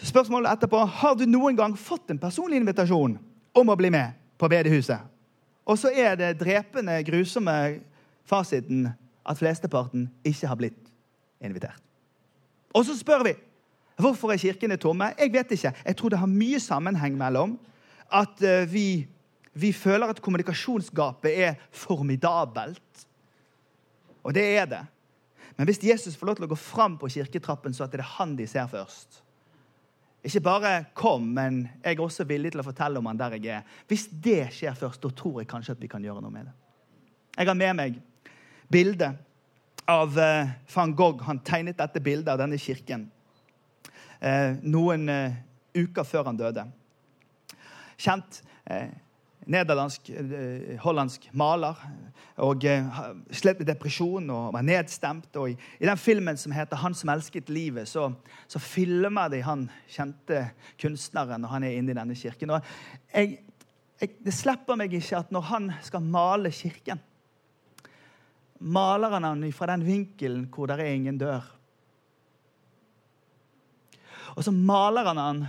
Spørsmålet 0.00 0.54
etterpå 0.54 0.80
har 1.02 1.16
du 1.18 1.26
noen 1.28 1.56
gang 1.58 1.76
fått 1.76 2.10
en 2.10 2.18
personlig 2.18 2.60
invitasjon 2.60 3.18
om 3.52 3.70
å 3.70 3.76
bli 3.76 3.90
med 3.92 4.16
på 4.40 4.48
bedehuset. 4.48 5.04
Og 5.68 5.78
så 5.78 5.92
er 5.92 6.16
det 6.18 6.38
drepende, 6.40 6.96
grusomme 7.06 7.54
fasiten 8.26 8.88
at 9.28 9.38
flesteparten 9.38 10.08
ikke 10.26 10.48
har 10.48 10.58
blitt 10.58 10.90
invitert. 11.44 11.82
Og 12.74 12.86
så 12.86 12.96
spør 12.96 13.26
vi 13.28 13.34
hvorfor 14.00 14.32
er 14.32 14.40
kirkene 14.40 14.78
tomme. 14.80 15.12
Jeg 15.18 15.32
vet 15.34 15.52
ikke. 15.52 15.74
Jeg 15.84 15.96
tror 15.96 16.12
det 16.12 16.20
har 16.22 16.30
mye 16.30 16.60
sammenheng 16.62 17.18
mellom 17.18 17.58
at 18.10 18.42
eh, 18.42 18.64
vi, 18.70 19.04
vi 19.52 19.72
føler 19.76 20.10
at 20.10 20.22
kommunikasjonsgapet 20.24 21.36
er 21.44 21.58
formidabelt 21.70 23.04
og 24.22 24.34
det 24.36 24.44
er 24.58 24.68
det. 24.68 24.84
Men 25.56 25.68
hvis 25.68 25.82
Jesus 25.84 26.16
får 26.16 26.26
lov 26.30 26.38
til 26.38 26.46
å 26.46 26.52
gå 26.52 26.58
fram 26.58 26.96
på 27.00 27.10
kirketrappen, 27.12 27.74
så 27.74 27.84
at 27.84 27.92
det 27.92 28.00
er 28.00 28.14
han 28.16 28.36
de 28.38 28.46
ser 28.48 28.68
først 28.70 29.22
Ikke 30.22 30.40
bare 30.40 30.84
'kom', 30.94 31.32
men 31.34 31.68
jeg 31.84 31.96
er 31.96 32.00
også 32.00 32.24
villig 32.24 32.52
til 32.52 32.60
å 32.60 32.64
fortelle 32.64 32.98
om 32.98 33.06
han 33.06 33.16
der 33.16 33.30
jeg 33.30 33.46
er. 33.46 33.62
Hvis 33.88 34.06
det 34.12 34.52
skjer 34.52 34.74
først, 34.74 35.02
da 35.02 35.08
tror 35.08 35.40
jeg 35.40 35.48
kanskje 35.48 35.72
at 35.72 35.80
vi 35.80 35.86
kan 35.86 36.02
gjøre 36.02 36.20
noe 36.20 36.30
med 36.30 36.44
det. 36.44 36.52
Jeg 37.38 37.46
har 37.46 37.54
med 37.54 37.76
meg 37.76 38.02
bildet 38.70 39.16
av 39.88 40.18
eh, 40.18 40.48
van 40.74 40.94
Gogh. 40.94 41.22
Han 41.24 41.38
tegnet 41.38 41.78
dette 41.78 42.00
bildet 42.00 42.28
av 42.28 42.38
denne 42.38 42.58
kirken 42.58 43.10
eh, 44.20 44.56
noen 44.62 45.08
eh, 45.08 45.32
uker 45.74 46.04
før 46.04 46.30
han 46.30 46.36
døde. 46.36 46.66
Kjent 48.00 48.42
nederlandsk, 49.50 50.10
eh, 50.10 50.78
hollandsk 50.80 51.28
maler. 51.32 51.74
og 52.36 52.64
eh, 52.64 53.00
Slet 53.34 53.58
med 53.58 53.68
depresjon 53.68 54.30
og 54.30 54.52
var 54.54 54.62
nedstemt. 54.62 55.36
og 55.36 55.50
I, 55.50 55.56
i 55.80 55.86
den 55.86 55.98
filmen 55.98 56.36
som 56.36 56.52
heter 56.52 56.76
'Han 56.76 56.94
som 56.94 57.08
elsket 57.08 57.50
livet', 57.50 57.84
så, 57.84 58.12
så 58.48 58.58
filmer 58.58 59.28
de 59.28 59.42
han 59.42 59.70
kjente 59.88 60.50
kunstneren 60.80 61.40
når 61.40 61.48
han 61.48 61.62
er 61.62 61.70
inne 61.70 61.90
i 61.90 61.94
denne 61.94 62.14
kirken. 62.14 62.50
og 62.50 62.62
jeg, 63.14 63.38
jeg, 64.00 64.10
Det 64.24 64.34
slipper 64.34 64.76
meg 64.76 64.92
ikke 64.92 65.18
at 65.18 65.32
når 65.32 65.40
han 65.40 65.72
skal 65.82 66.00
male 66.00 66.50
kirken, 66.50 67.00
maler 68.60 69.08
han 69.10 69.42
den 69.42 69.52
fra 69.52 69.66
den 69.66 69.86
vinkelen 69.86 70.48
hvor 70.54 70.66
det 70.66 70.80
er 70.80 70.94
ingen 70.94 71.18
dør. 71.18 71.42
Og 74.36 74.44
så 74.44 74.50
maler 74.50 75.04
han 75.04 75.16
den 75.16 75.46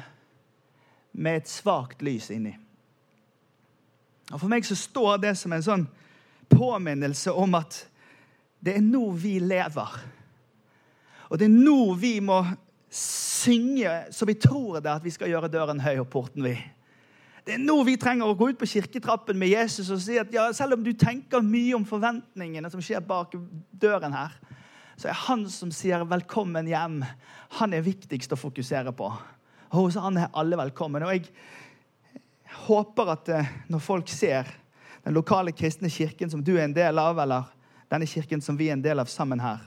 med 1.11 1.37
et 1.37 1.49
svakt 1.49 2.01
lys 2.01 2.31
inni. 2.31 2.57
Og 4.31 4.39
For 4.39 4.51
meg 4.51 4.65
så 4.67 4.77
står 4.79 5.21
det 5.21 5.35
som 5.39 5.53
en 5.53 5.65
sånn 5.65 5.85
påminnelse 6.51 7.33
om 7.35 7.55
at 7.59 7.85
det 8.61 8.77
er 8.77 8.83
nå 8.85 9.09
vi 9.17 9.37
lever. 9.43 9.95
Og 11.31 11.39
det 11.39 11.47
er 11.47 11.55
nå 11.55 11.93
vi 11.99 12.17
må 12.23 12.41
synge 12.91 13.91
så 14.11 14.27
vi 14.27 14.35
tror 14.35 14.81
det 14.83 14.91
at 14.91 15.03
vi 15.03 15.13
skal 15.13 15.31
gjøre 15.31 15.49
døren 15.51 15.79
høy 15.81 15.95
og 16.01 16.09
porten 16.11 16.43
vid. 16.45 16.59
Det 17.41 17.55
er 17.55 17.61
nå 17.63 17.79
vi 17.87 17.97
trenger 17.97 18.29
å 18.29 18.37
gå 18.37 18.51
ut 18.51 18.59
på 18.59 18.69
kirketrappen 18.69 19.39
med 19.39 19.49
Jesus 19.49 19.89
og 19.89 20.01
si 20.03 20.19
at 20.21 20.29
ja, 20.33 20.45
selv 20.53 20.77
om 20.77 20.83
du 20.85 20.91
tenker 20.93 21.41
mye 21.41 21.73
om 21.73 21.87
forventningene 21.87 22.69
som 22.69 22.83
skjer 22.83 23.01
bak 23.01 23.33
døren 23.81 24.13
her, 24.13 24.35
så 24.99 25.09
er 25.09 25.17
han 25.23 25.47
som 25.49 25.71
sier 25.73 26.03
'velkommen 26.05 26.67
hjem', 26.69 27.05
han 27.57 27.73
er 27.73 27.81
viktigst 27.81 28.33
å 28.33 28.37
fokusere 28.37 28.93
på. 28.93 29.09
Og 29.71 29.77
hos 29.87 29.95
han 29.95 30.17
er 30.17 30.29
alle 30.35 30.57
velkommen. 30.57 31.03
Og 31.03 31.13
jeg 31.15 31.31
Jeg 32.51 32.63
håper 32.67 33.13
at 33.15 33.29
eh, 33.31 33.51
når 33.71 33.81
folk 33.83 34.09
ser 34.11 34.49
den 35.05 35.15
lokale 35.15 35.53
kristne 35.55 35.89
kirken 35.89 36.29
som 36.29 36.43
du 36.43 36.53
er 36.57 36.67
en 36.67 36.75
del 36.75 36.99
av, 36.99 37.19
eller 37.23 37.47
denne 37.89 38.07
kirken 38.07 38.43
som 38.43 38.57
vi 38.59 38.67
er 38.69 38.75
en 38.75 38.83
del 38.83 38.99
av 39.01 39.09
sammen 39.09 39.39
her, 39.41 39.63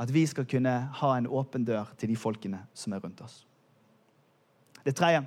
at 0.00 0.10
vi 0.12 0.24
skal 0.26 0.46
kunne 0.48 0.72
ha 1.00 1.10
en 1.16 1.28
åpen 1.28 1.64
dør 1.64 1.92
til 2.00 2.10
de 2.10 2.18
folkene 2.18 2.64
som 2.74 2.92
er 2.92 3.02
rundt 3.04 3.22
oss. 3.24 3.44
Det 4.84 4.96
tredje 4.96 5.22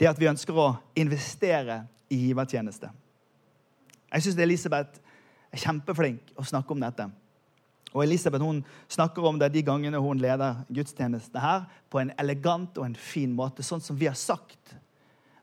det 0.00 0.06
er 0.06 0.14
at 0.14 0.20
vi 0.20 0.30
ønsker 0.30 0.56
å 0.56 0.70
investere 0.96 1.82
i 2.08 2.16
givertjeneste. 2.24 2.88
Jeg 4.10 4.24
syns 4.24 4.38
Elisabeth 4.40 5.02
er 5.52 5.60
kjempeflink 5.60 6.32
å 6.40 6.44
snakke 6.48 6.72
om 6.72 6.80
dette. 6.80 7.04
Og 7.92 8.06
Elisabeth 8.06 8.46
hun 8.46 8.62
snakker 8.88 9.26
om 9.28 9.36
det 9.38 9.50
de 9.52 9.62
gangene 9.66 10.00
hun 10.00 10.22
leder 10.22 10.62
gudstjeneste 10.72 11.42
her, 11.42 11.66
på 11.92 12.00
en 12.00 12.14
elegant 12.16 12.80
og 12.80 12.86
en 12.86 12.96
fin 12.96 13.34
måte, 13.36 13.66
sånn 13.66 13.84
som 13.84 13.98
vi 14.00 14.08
har 14.08 14.16
sagt 14.16 14.72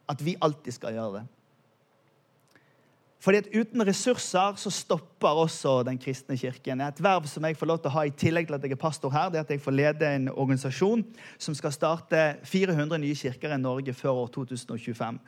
at 0.09 0.23
vi 0.25 0.37
alltid 0.41 0.73
skal 0.73 0.95
gjøre 0.95 1.19
det. 1.19 1.25
Fordi 3.19 3.37
at 3.41 3.47
Uten 3.51 3.81
ressurser 3.87 4.55
så 4.55 4.69
stopper 4.71 5.41
også 5.41 5.83
Den 5.83 5.97
kristne 5.97 6.37
kirken. 6.37 6.81
Et 6.81 7.03
verv 7.03 7.25
som 7.27 7.45
jeg 7.45 7.57
får 7.57 7.67
lov 7.67 7.81
til 7.81 7.89
å 7.89 7.95
ha 7.97 8.05
i 8.05 8.13
tillegg 8.13 8.47
til 8.47 8.55
at 8.55 8.63
jeg 8.63 8.77
er 8.77 8.79
pastor 8.79 9.11
her, 9.11 9.29
det 9.29 9.41
er 9.41 9.47
at 9.47 9.51
jeg 9.51 9.61
får 9.61 9.75
lede 9.75 10.13
en 10.15 10.29
organisasjon 10.29 11.03
som 11.37 11.55
skal 11.55 11.73
starte 11.73 12.37
400 12.43 13.01
nye 13.01 13.15
kirker 13.15 13.55
i 13.55 13.59
Norge 13.59 13.93
før 13.93 14.23
år 14.23 14.31
2025. 14.37 15.19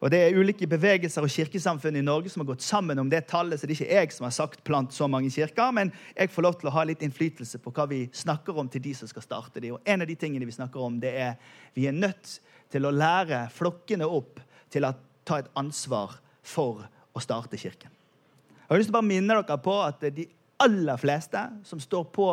Og 0.00 0.10
Det 0.10 0.18
er 0.20 0.36
ulike 0.36 0.66
bevegelser 0.66 1.22
og 1.22 1.30
kirkesamfunn 1.32 1.96
i 1.96 2.04
Norge 2.04 2.28
som 2.28 2.42
har 2.42 2.50
gått 2.50 2.62
sammen 2.62 2.98
om 2.98 3.10
det 3.10 3.26
tallet. 3.26 3.60
så 3.60 3.66
det 3.66 3.76
er 3.76 3.84
ikke 3.84 3.94
jeg 3.94 4.12
som 4.12 4.24
har 4.24 4.30
sagt 4.30 4.64
plant 4.64 4.92
så 4.92 5.06
mange 5.06 5.30
kirker, 5.30 5.70
men 5.70 5.92
jeg 6.16 6.30
får 6.30 6.42
lov 6.42 6.58
til 6.60 6.68
å 6.68 6.72
ha 6.72 6.84
litt 6.84 7.02
innflytelse 7.02 7.58
på 7.58 7.70
hva 7.70 7.86
vi 7.88 8.08
snakker 8.12 8.58
om 8.58 8.68
til 8.68 8.82
de 8.82 8.94
som 8.94 9.08
skal 9.08 9.22
starte 9.22 9.60
de. 9.60 9.72
Og 9.72 9.80
En 9.86 10.02
av 10.02 10.06
de 10.06 10.14
tingene 10.14 10.46
vi 10.46 10.52
snakker 10.52 10.80
om, 10.80 11.00
det 11.00 11.14
er 11.14 11.34
vi 11.74 11.86
er 11.86 11.92
nødt 11.92 12.22
til 12.22 12.55
å 12.74 12.94
lære 12.94 13.46
flokkene 13.54 14.06
opp 14.06 14.40
til 14.72 14.86
å 14.86 14.94
ta 15.26 15.40
et 15.40 15.50
ansvar 15.58 16.18
for 16.46 16.86
å 17.16 17.22
starte 17.22 17.58
kirken. 17.58 17.90
Jeg 17.90 18.68
har 18.68 18.80
lyst 18.80 18.90
til 18.90 18.96
å 18.96 18.98
bare 18.98 19.10
minne 19.10 19.38
dere 19.38 19.58
på 19.62 19.76
at 19.84 20.02
de 20.14 20.26
aller 20.62 20.98
fleste 20.98 21.42
som 21.68 21.80
står 21.80 22.08
på 22.14 22.30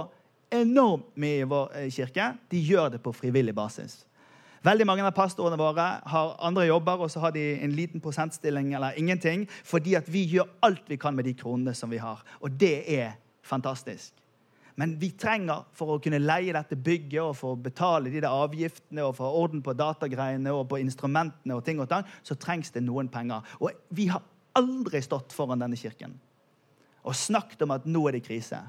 enormt 0.54 1.12
mye 1.19 1.43
i 1.43 1.50
vår 1.50 1.78
eh, 1.78 1.91
kirke, 1.93 2.34
de 2.50 2.62
gjør 2.62 2.96
det 2.96 3.02
på 3.04 3.13
frivillig 3.15 3.56
basis. 3.58 4.04
Veldig 4.63 4.86
mange 4.88 5.04
av 5.04 5.12
pastorene 5.15 5.60
våre 5.60 5.86
har 6.08 6.36
andre 6.48 6.69
jobber, 6.69 7.02
og 7.04 7.12
så 7.12 7.19
har 7.19 7.34
de 7.36 7.41
en 7.65 7.74
liten 7.76 8.02
prosentstilling 8.02 8.72
eller 8.78 8.96
ingenting, 9.00 9.43
fordi 9.67 9.98
at 10.00 10.08
vi 10.08 10.24
gjør 10.38 10.48
alt 10.63 10.88
vi 10.88 10.98
kan 10.98 11.15
med 11.17 11.28
de 11.28 11.34
kronene 11.36 11.74
som 11.76 11.91
vi 11.91 12.00
har. 12.00 12.22
Og 12.39 12.54
det 12.62 12.78
er 12.88 13.17
fantastisk. 13.43 14.13
Men 14.76 14.96
vi 15.00 15.12
trenger, 15.20 15.68
for 15.78 15.94
å 15.94 16.02
kunne 16.02 16.22
leie 16.22 16.54
dette 16.56 16.78
bygget 16.80 17.22
og 17.22 17.36
for 17.38 17.54
å 17.54 17.62
betale 17.62 18.10
de 18.10 18.22
der 18.24 18.34
avgiftene 18.34 19.06
og 19.06 19.18
få 19.20 19.30
orden 19.44 19.62
på 19.66 19.76
datagreiene 19.78 20.54
og 20.54 20.66
på 20.72 20.80
instrumentene, 20.82 21.54
og 21.54 21.66
ting 21.66 21.82
og 21.84 21.90
tang, 21.92 22.08
så 22.26 22.38
trengs 22.40 22.74
det 22.74 22.82
noen 22.86 23.12
penger. 23.14 23.46
Og 23.62 23.70
vi 23.94 24.08
har 24.10 24.24
aldri 24.58 25.02
stått 25.06 25.34
foran 25.34 25.62
denne 25.62 25.78
kirken 25.80 26.18
og 27.04 27.18
snakket 27.20 27.66
om 27.66 27.74
at 27.76 27.88
nå 27.90 28.06
er 28.08 28.16
det 28.16 28.24
krise. 28.24 28.62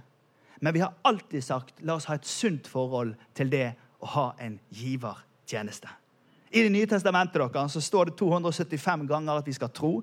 Men 0.59 0.75
vi 0.75 0.81
har 0.83 0.97
alltid 1.07 1.45
sagt 1.45 1.83
la 1.87 1.95
oss 1.99 2.09
ha 2.11 2.17
et 2.19 2.27
sunt 2.27 2.67
forhold 2.67 3.15
til 3.39 3.53
det 3.53 3.69
å 4.03 4.11
ha 4.17 4.25
en 4.43 4.57
givertjeneste. 4.75 5.91
I 6.55 6.63
Det 6.63 6.71
nye 6.71 6.87
testamentet 6.87 7.35
dere, 7.35 7.69
så 7.69 7.81
står 7.83 8.05
det 8.05 8.15
275 8.19 9.09
ganger 9.09 9.33
at 9.41 9.47
vi 9.47 9.53
skal 9.53 9.69
tro. 9.75 10.03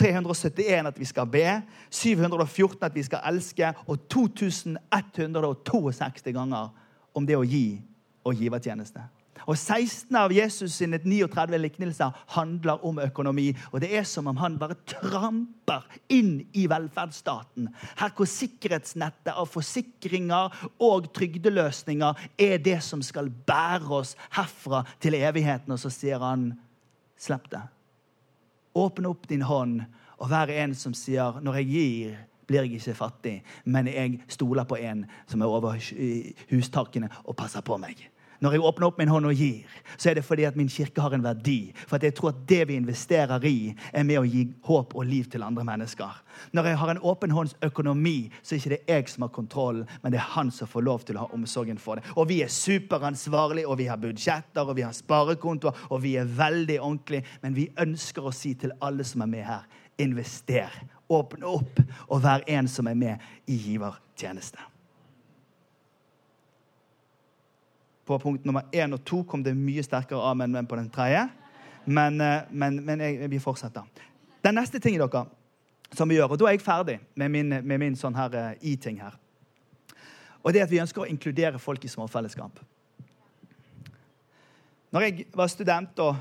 371 0.00 0.86
at 0.88 0.98
vi 0.98 1.04
skal 1.04 1.26
be. 1.28 1.62
714 1.90 2.82
at 2.82 2.94
vi 2.94 3.02
skal 3.02 3.20
elske. 3.28 3.72
Og 3.86 3.98
2162 4.08 6.32
ganger 6.32 6.68
om 7.14 7.26
det 7.26 7.36
å 7.36 7.44
gi 7.44 7.82
og 8.24 8.34
givertjeneste. 8.34 9.00
Og 9.46 9.56
16 9.56 10.16
av 10.16 10.32
Jesus 10.34 10.74
sine 10.80 11.00
39 11.02 11.60
liknelser 11.60 12.16
handler 12.34 12.84
om 12.86 13.00
økonomi. 13.02 13.50
Og 13.72 13.80
det 13.82 13.92
er 13.96 14.06
som 14.08 14.28
om 14.30 14.40
han 14.40 14.58
bare 14.60 14.78
tramper 14.88 15.86
inn 16.12 16.40
i 16.52 16.66
velferdsstaten. 16.70 17.70
Her 18.00 18.14
hvor 18.16 18.28
sikkerhetsnettet 18.30 19.32
av 19.32 19.48
forsikringer 19.50 20.56
og 20.82 21.10
trygdeløsninger 21.16 22.26
er 22.40 22.58
det 22.62 22.80
som 22.84 23.04
skal 23.04 23.30
bære 23.30 23.94
oss 24.00 24.16
herfra 24.36 24.84
til 25.00 25.18
evigheten. 25.20 25.72
Og 25.72 25.80
så 25.80 25.92
sier 25.94 26.20
han, 26.22 26.50
slipp 27.20 27.50
det. 27.52 27.62
Åpne 28.76 29.10
opp 29.10 29.26
din 29.28 29.46
hånd 29.46 29.80
og 30.20 30.28
vær 30.30 30.52
en 30.52 30.74
som 30.76 30.92
sier, 30.94 31.40
når 31.40 31.62
jeg 31.62 31.70
gir 31.70 32.18
blir 32.50 32.66
jeg 32.66 32.80
ikke 32.80 32.96
fattig, 32.98 33.36
men 33.64 33.86
jeg 33.86 34.18
stoler 34.28 34.66
på 34.66 34.74
en 34.82 35.04
som 35.30 35.42
er 35.42 35.52
over 35.54 35.76
hustakene 36.50 37.10
og 37.22 37.36
passer 37.38 37.62
på 37.62 37.78
meg. 37.78 38.02
Når 38.40 38.54
jeg 38.54 38.62
åpner 38.64 38.86
opp 38.88 38.98
min 39.00 39.10
hånd 39.12 39.28
og 39.28 39.36
gir, 39.36 39.68
så 40.00 40.10
er 40.10 40.16
det 40.16 40.24
fordi 40.24 40.46
at 40.48 40.56
min 40.56 40.70
kirke 40.72 41.02
har 41.04 41.12
en 41.12 41.24
verdi. 41.24 41.74
For 41.84 41.98
at 41.98 42.06
jeg 42.06 42.14
tror 42.16 42.32
at 42.32 42.38
det 42.48 42.62
vi 42.70 42.78
investerer 42.80 43.44
i, 43.44 43.74
er 43.92 44.06
med 44.08 44.22
å 44.22 44.24
gi 44.24 44.46
håp 44.64 44.94
og 44.96 45.04
liv 45.04 45.28
til 45.28 45.44
andre 45.44 45.66
mennesker. 45.68 46.22
Når 46.56 46.70
jeg 46.70 46.78
har 46.80 46.92
en 46.94 47.02
åpen 47.12 47.34
hånds 47.36 47.52
økonomi, 47.66 48.30
så 48.40 48.56
er 48.56 48.64
det 48.64 48.80
ikke 48.80 48.96
jeg 48.96 49.12
som 49.12 49.26
har 49.26 49.34
kontrollen, 49.34 49.84
men 50.00 50.14
det 50.14 50.22
er 50.22 50.32
han 50.38 50.54
som 50.56 50.70
får 50.72 50.86
lov 50.88 51.04
til 51.04 51.20
å 51.20 51.26
ha 51.26 51.36
omsorgen 51.36 51.80
for 51.82 52.00
det. 52.00 52.06
Og 52.16 52.30
vi 52.32 52.40
er 52.40 52.54
superansvarlige, 52.54 53.68
og 53.68 53.76
vi 53.82 53.90
har 53.92 54.00
budsjetter, 54.00 54.64
og 54.64 54.80
vi 54.80 54.88
har 54.88 54.96
sparekontoer, 54.96 55.86
og 55.90 56.00
vi 56.06 56.16
er 56.16 56.32
veldig 56.40 56.80
ordentlige. 56.80 57.28
Men 57.44 57.58
vi 57.58 57.68
ønsker 57.76 58.24
å 58.24 58.32
si 58.34 58.54
til 58.56 58.72
alle 58.80 59.04
som 59.04 59.26
er 59.26 59.32
med 59.36 59.48
her, 59.52 59.68
invester. 60.00 60.80
Åpne 61.12 61.44
opp, 61.60 61.84
og 62.08 62.24
vær 62.24 62.48
en 62.48 62.68
som 62.72 62.88
er 62.88 62.96
med 62.96 63.32
i 63.50 63.60
givertjeneste. 63.68 64.79
På 68.10 68.18
punkt 68.18 68.44
nummer 68.44 68.62
én 68.72 68.90
og 68.90 69.04
to 69.06 69.20
kom 69.22 69.42
det 69.46 69.52
mye 69.54 69.84
sterkere 69.86 70.32
amen 70.32 70.56
enn 70.58 70.66
på 70.66 70.74
den 70.74 70.88
tredje. 70.90 71.28
Men, 71.84 72.16
eh, 72.20 72.48
men, 72.50 72.80
men 72.82 73.04
jeg, 73.04 73.28
vi 73.30 73.38
fortsetter. 73.38 73.86
Den 74.42 74.58
neste 74.58 74.80
tingen 74.82 75.04
dere, 75.04 75.28
som 75.94 76.10
vi 76.10 76.16
gjør, 76.18 76.34
og 76.34 76.40
da 76.40 76.48
er 76.48 76.56
jeg 76.56 76.64
ferdig 76.64 76.96
med 77.14 77.30
min, 77.30 77.54
med 77.62 77.78
min 77.78 77.98
sånn 77.98 78.18
her 78.18 78.34
uh, 78.34 78.66
i-ting 78.66 78.98
her. 78.98 79.14
Og 80.42 80.50
det 80.50 80.58
er 80.58 80.66
at 80.66 80.74
vi 80.74 80.82
ønsker 80.82 81.04
å 81.04 81.08
inkludere 81.10 81.62
folk 81.62 81.86
i 81.86 81.92
småfellesskap. 81.92 82.58
Når 84.90 85.06
jeg 85.06 85.30
var 85.38 85.54
student 85.54 86.02
og, 86.02 86.20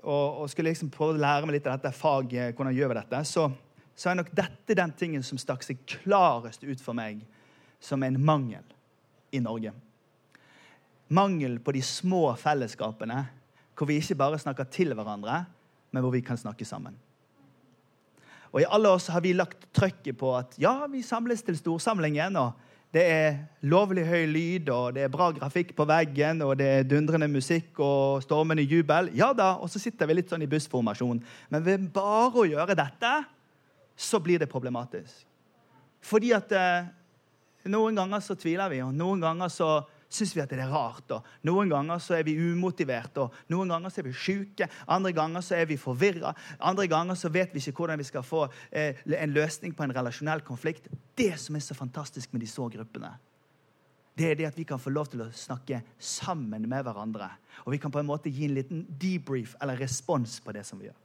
og, 0.00 0.26
og 0.40 0.50
skulle 0.52 0.72
liksom 0.72 0.92
prøve 0.94 1.18
å 1.18 1.20
lære 1.20 1.44
meg 1.44 1.58
litt 1.58 1.68
av 1.68 1.76
dette 1.76 1.96
faget, 1.96 2.56
hvordan 2.56 2.76
gjør 2.76 2.94
vi 2.94 3.00
dette, 3.02 3.24
så, 3.28 3.50
så 3.92 4.08
er 4.08 4.22
nok 4.22 4.32
dette 4.32 4.80
den 4.80 4.96
tingen 4.96 5.26
som 5.26 5.40
stakk 5.40 5.68
seg 5.68 5.84
klarest 6.00 6.64
ut 6.64 6.80
for 6.80 6.96
meg 6.96 7.26
som 7.76 8.00
en 8.08 8.22
mangel 8.24 8.64
i 9.36 9.44
Norge 9.44 9.76
mangel 11.08 11.58
på 11.60 11.74
de 11.76 11.82
små 11.84 12.26
fellesskapene 12.40 13.24
hvor 13.74 13.88
vi 13.90 13.98
ikke 13.98 14.16
bare 14.18 14.38
snakker 14.38 14.68
til 14.70 14.94
hverandre, 14.94 15.44
men 15.90 16.02
hvor 16.02 16.14
vi 16.14 16.22
kan 16.22 16.38
snakke 16.38 16.64
sammen. 16.64 16.94
Og 18.54 18.62
I 18.62 18.68
alle 18.70 18.92
oss 18.94 19.08
har 19.10 19.22
vi 19.24 19.32
lagt 19.34 19.66
trøkket 19.74 20.14
på 20.18 20.30
at 20.38 20.54
ja, 20.62 20.84
vi 20.86 21.02
samles 21.02 21.42
til 21.42 21.56
storsamlingen. 21.58 22.36
og 22.38 22.52
Det 22.94 23.02
er 23.02 23.38
lovlig 23.66 24.04
høy 24.06 24.28
lyd, 24.30 24.68
og 24.70 24.94
det 24.94 25.02
er 25.02 25.10
bra 25.10 25.32
grafikk 25.34 25.72
på 25.74 25.86
veggen, 25.90 26.42
og 26.46 26.54
det 26.60 26.68
er 26.70 26.86
dundrende 26.86 27.26
musikk 27.28 27.80
og 27.82 28.22
stormende 28.22 28.62
jubel. 28.62 29.10
Ja 29.18 29.32
da, 29.34 29.56
Og 29.58 29.70
så 29.70 29.82
sitter 29.82 30.06
vi 30.06 30.20
litt 30.20 30.30
sånn 30.30 30.46
i 30.46 30.50
bussformasjon. 30.50 31.22
Men 31.50 31.64
ved 31.66 31.90
bare 31.90 32.30
å 32.30 32.46
gjøre 32.46 32.78
dette, 32.78 33.14
så 33.96 34.22
blir 34.22 34.38
det 34.38 34.50
problematisk. 34.50 35.26
Fordi 36.04 36.30
at 36.36 36.52
eh, 36.54 36.86
noen 37.70 37.96
ganger 37.96 38.22
så 38.22 38.36
tviler 38.38 38.70
vi, 38.70 38.82
og 38.86 38.94
noen 38.94 39.22
ganger 39.24 39.50
så 39.50 39.70
syns 40.14 40.34
vi 40.36 40.42
at 40.42 40.52
det 40.52 40.62
er 40.62 40.72
rart. 40.72 41.10
Og 41.14 41.26
noen 41.46 41.72
ganger 41.72 42.00
så 42.02 42.16
er 42.18 42.24
vi 42.26 42.36
umotiverte, 42.38 43.26
og 43.26 43.52
noen 43.52 43.74
ganger 43.74 43.92
så 43.92 44.02
er 44.02 44.08
vi 44.08 44.14
syke. 44.24 44.70
Andre 44.86 45.14
ganger 45.16 45.44
så 45.44 45.58
er 45.58 45.68
vi 45.70 45.80
forvirra. 45.80 46.34
Andre 46.58 46.88
ganger 46.90 47.18
så 47.18 47.30
vet 47.34 47.54
vi 47.54 47.62
ikke 47.62 47.82
hvordan 47.82 48.00
vi 48.00 48.08
skal 48.08 48.26
få 48.26 48.46
eh, 48.70 49.02
en 49.18 49.34
løsning 49.34 49.74
på 49.76 49.86
en 49.86 49.94
relasjonell 49.96 50.44
konflikt. 50.46 50.88
Det 51.18 51.32
som 51.40 51.56
er 51.56 51.64
så 51.64 51.76
fantastisk 51.78 52.32
med 52.32 52.44
de 52.44 52.50
så 52.50 52.68
gruppene, 52.70 53.14
det 54.14 54.28
er 54.30 54.36
det 54.38 54.46
at 54.46 54.58
vi 54.58 54.66
kan 54.66 54.78
få 54.78 54.92
lov 54.94 55.08
til 55.10 55.24
å 55.24 55.32
snakke 55.34 55.80
sammen 55.98 56.68
med 56.70 56.84
hverandre. 56.86 57.32
Og 57.66 57.74
vi 57.74 57.80
kan 57.82 57.90
på 57.90 57.98
en 57.98 58.06
måte 58.06 58.30
gi 58.30 58.46
en 58.46 58.54
liten 58.54 58.84
debrief 58.86 59.56
eller 59.62 59.80
respons 59.82 60.38
på 60.44 60.54
det 60.54 60.62
som 60.68 60.78
vi 60.78 60.86
gjør. 60.86 61.00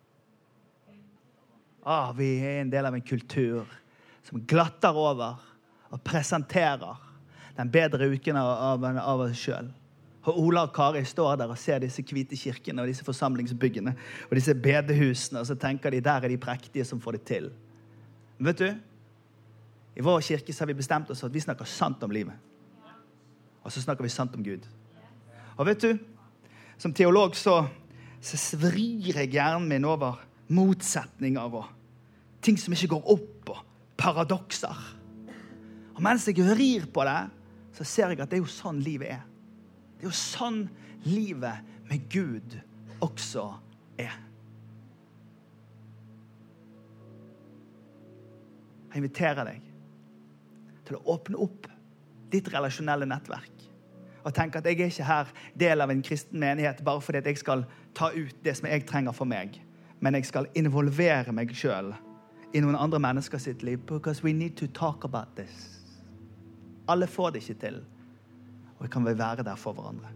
Ah, 1.90 2.12
vi 2.14 2.36
er 2.44 2.60
en 2.62 2.70
del 2.70 2.86
av 2.86 2.94
en 2.94 3.06
kultur 3.06 3.66
som 4.28 4.44
glatter 4.46 4.94
over 4.94 5.40
og 5.90 6.02
presenterer 6.06 7.09
den 7.58 7.72
bedre 7.72 8.10
uken 8.14 8.38
av, 8.40 8.84
av 8.84 9.24
oss 9.26 9.38
sjøl. 9.40 9.72
Og 10.28 10.38
Ola 10.44 10.66
og 10.68 10.74
Kari 10.76 11.02
står 11.08 11.40
der 11.40 11.50
og 11.50 11.58
ser 11.58 11.80
disse 11.82 12.04
hvite 12.04 12.38
kirkene 12.38 12.84
og 12.84 12.92
disse 12.92 13.06
forsamlingsbyggene 13.08 13.94
og 14.28 14.36
disse 14.36 14.54
bedehusene, 14.54 15.42
og 15.42 15.48
så 15.48 15.56
tenker 15.58 15.96
de 15.96 16.04
der 16.04 16.28
er 16.28 16.34
de 16.34 16.38
prektige 16.42 16.86
som 16.86 17.02
får 17.02 17.18
det 17.18 17.24
til. 17.30 17.50
Men 18.38 18.52
vet 18.52 18.62
du, 18.62 18.70
i 20.00 20.06
vår 20.06 20.22
kirke 20.24 20.54
så 20.54 20.64
har 20.64 20.72
vi 20.72 20.78
bestemt 20.80 21.10
oss 21.12 21.24
for 21.24 21.32
at 21.32 21.36
vi 21.36 21.44
snakker 21.44 21.68
sant 21.68 22.04
om 22.04 22.12
livet. 22.12 22.36
Og 23.64 23.72
så 23.72 23.82
snakker 23.84 24.06
vi 24.06 24.12
sant 24.14 24.36
om 24.36 24.44
Gud. 24.44 24.68
Og 25.58 25.66
vet 25.68 25.82
du, 25.84 25.98
som 26.80 26.94
teolog 26.96 27.36
så, 27.36 27.66
så 28.22 28.40
svrir 28.40 29.10
jeg 29.12 29.34
hjernen 29.34 29.68
min 29.68 29.88
over 29.88 30.22
motsetninger 30.48 31.58
og 31.60 31.68
ting 32.42 32.60
som 32.60 32.74
ikke 32.74 32.94
går 32.96 33.12
opp, 33.12 33.52
og 33.52 33.66
paradokser. 34.00 34.80
Og 35.96 36.04
mens 36.04 36.28
jeg 36.28 36.40
rir 36.56 36.88
på 36.94 37.04
det, 37.04 37.20
så 37.80 37.86
ser 37.88 38.12
jeg 38.12 38.20
at 38.20 38.28
det 38.28 38.36
er 38.36 38.44
jo 38.44 38.52
sånn 38.52 38.82
livet 38.84 39.14
er. 39.16 39.22
Det 39.96 40.04
er 40.04 40.10
jo 40.10 40.16
sånn 40.16 40.66
livet 41.08 41.64
med 41.88 42.10
Gud 42.12 42.58
også 43.00 43.46
er. 43.96 44.18
Jeg 48.90 49.00
inviterer 49.00 49.48
deg 49.48 49.64
til 50.90 51.00
å 51.00 51.16
åpne 51.16 51.40
opp 51.40 51.70
ditt 52.34 52.52
relasjonelle 52.52 53.08
nettverk 53.08 53.66
og 54.28 54.36
tenke 54.36 54.60
at 54.60 54.68
jeg 54.68 54.76
er 54.76 54.92
ikke 54.92 55.08
her 55.08 55.32
del 55.64 55.86
av 55.86 55.94
en 55.94 56.04
kristen 56.04 56.44
menighet 56.44 56.84
bare 56.84 57.00
fordi 57.06 57.24
jeg 57.24 57.40
skal 57.40 57.64
ta 57.96 58.12
ut 58.12 58.44
det 58.44 58.58
som 58.60 58.68
jeg 58.68 58.84
trenger 58.90 59.16
for 59.16 59.30
meg, 59.30 59.56
men 60.04 60.20
jeg 60.20 60.28
skal 60.28 60.52
involvere 60.60 61.32
meg 61.32 61.56
sjøl 61.56 61.94
i 62.52 62.60
noen 62.60 62.76
andre 62.76 63.00
mennesker 63.00 63.40
sitt 63.40 63.64
liv 63.64 63.80
because 63.88 64.20
we 64.20 64.34
need 64.34 64.58
to 64.60 64.68
talk 64.68 65.08
about 65.08 65.38
this. 65.40 65.79
Alle 66.90 67.08
får 67.08 67.36
det 67.36 67.44
ikke 67.44 67.60
til. 67.62 67.80
Og 68.78 68.86
vi 68.86 68.92
kan 68.92 69.06
vel 69.06 69.18
være 69.20 69.46
der 69.46 69.60
for 69.60 69.78
hverandre. 69.78 70.12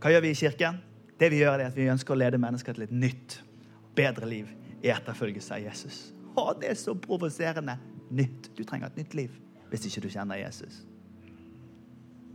Hva 0.00 0.12
gjør 0.12 0.24
vi 0.24 0.32
i 0.32 0.38
kirken? 0.38 0.80
Det 1.20 1.28
vi 1.32 1.42
gjør 1.42 1.58
er 1.60 1.68
at 1.68 1.76
Vi 1.76 1.88
ønsker 1.92 2.14
å 2.14 2.18
lede 2.18 2.40
mennesker 2.40 2.76
til 2.76 2.86
et 2.86 2.92
nytt, 2.92 3.42
bedre 3.96 4.28
liv 4.28 4.48
i 4.80 4.88
etterfølgelse 4.92 5.56
av 5.56 5.64
Jesus. 5.64 5.98
Å, 6.36 6.52
det 6.56 6.70
er 6.72 6.78
så 6.80 6.94
provoserende. 6.96 7.76
Nytt. 8.10 8.48
Du 8.56 8.64
trenger 8.66 8.90
et 8.90 8.96
nytt 9.04 9.12
liv 9.14 9.34
hvis 9.70 9.84
ikke 9.86 10.00
du 10.02 10.08
kjenner 10.10 10.40
Jesus. 10.40 10.80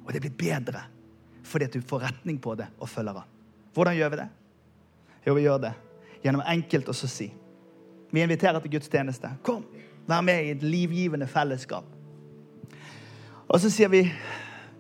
Og 0.06 0.14
det 0.14 0.22
blir 0.24 0.38
bedre 0.40 0.86
fordi 1.46 1.68
at 1.68 1.76
du 1.76 1.84
får 1.84 2.06
retning 2.08 2.38
på 2.42 2.56
det 2.58 2.70
og 2.80 2.90
følger 2.90 3.20
han. 3.20 3.34
Hvordan 3.76 3.98
gjør 3.98 4.14
vi 4.14 4.20
det? 4.22 4.28
Jo, 5.26 5.34
vi 5.36 5.44
gjør 5.44 5.60
det 5.66 5.74
gjennom 6.24 6.46
enkelt 6.48 6.88
å 6.90 6.96
si. 6.96 7.28
Vi 8.10 8.24
inviterer 8.24 8.64
til 8.64 8.72
gudstjeneste. 8.78 9.30
Kom, 9.46 9.66
vær 10.08 10.24
med 10.26 10.46
i 10.46 10.54
et 10.56 10.64
livgivende 10.64 11.28
fellesskap. 11.28 11.86
Og 13.46 13.62
så 13.62 13.70
sier 13.70 13.92
vi 13.94 14.04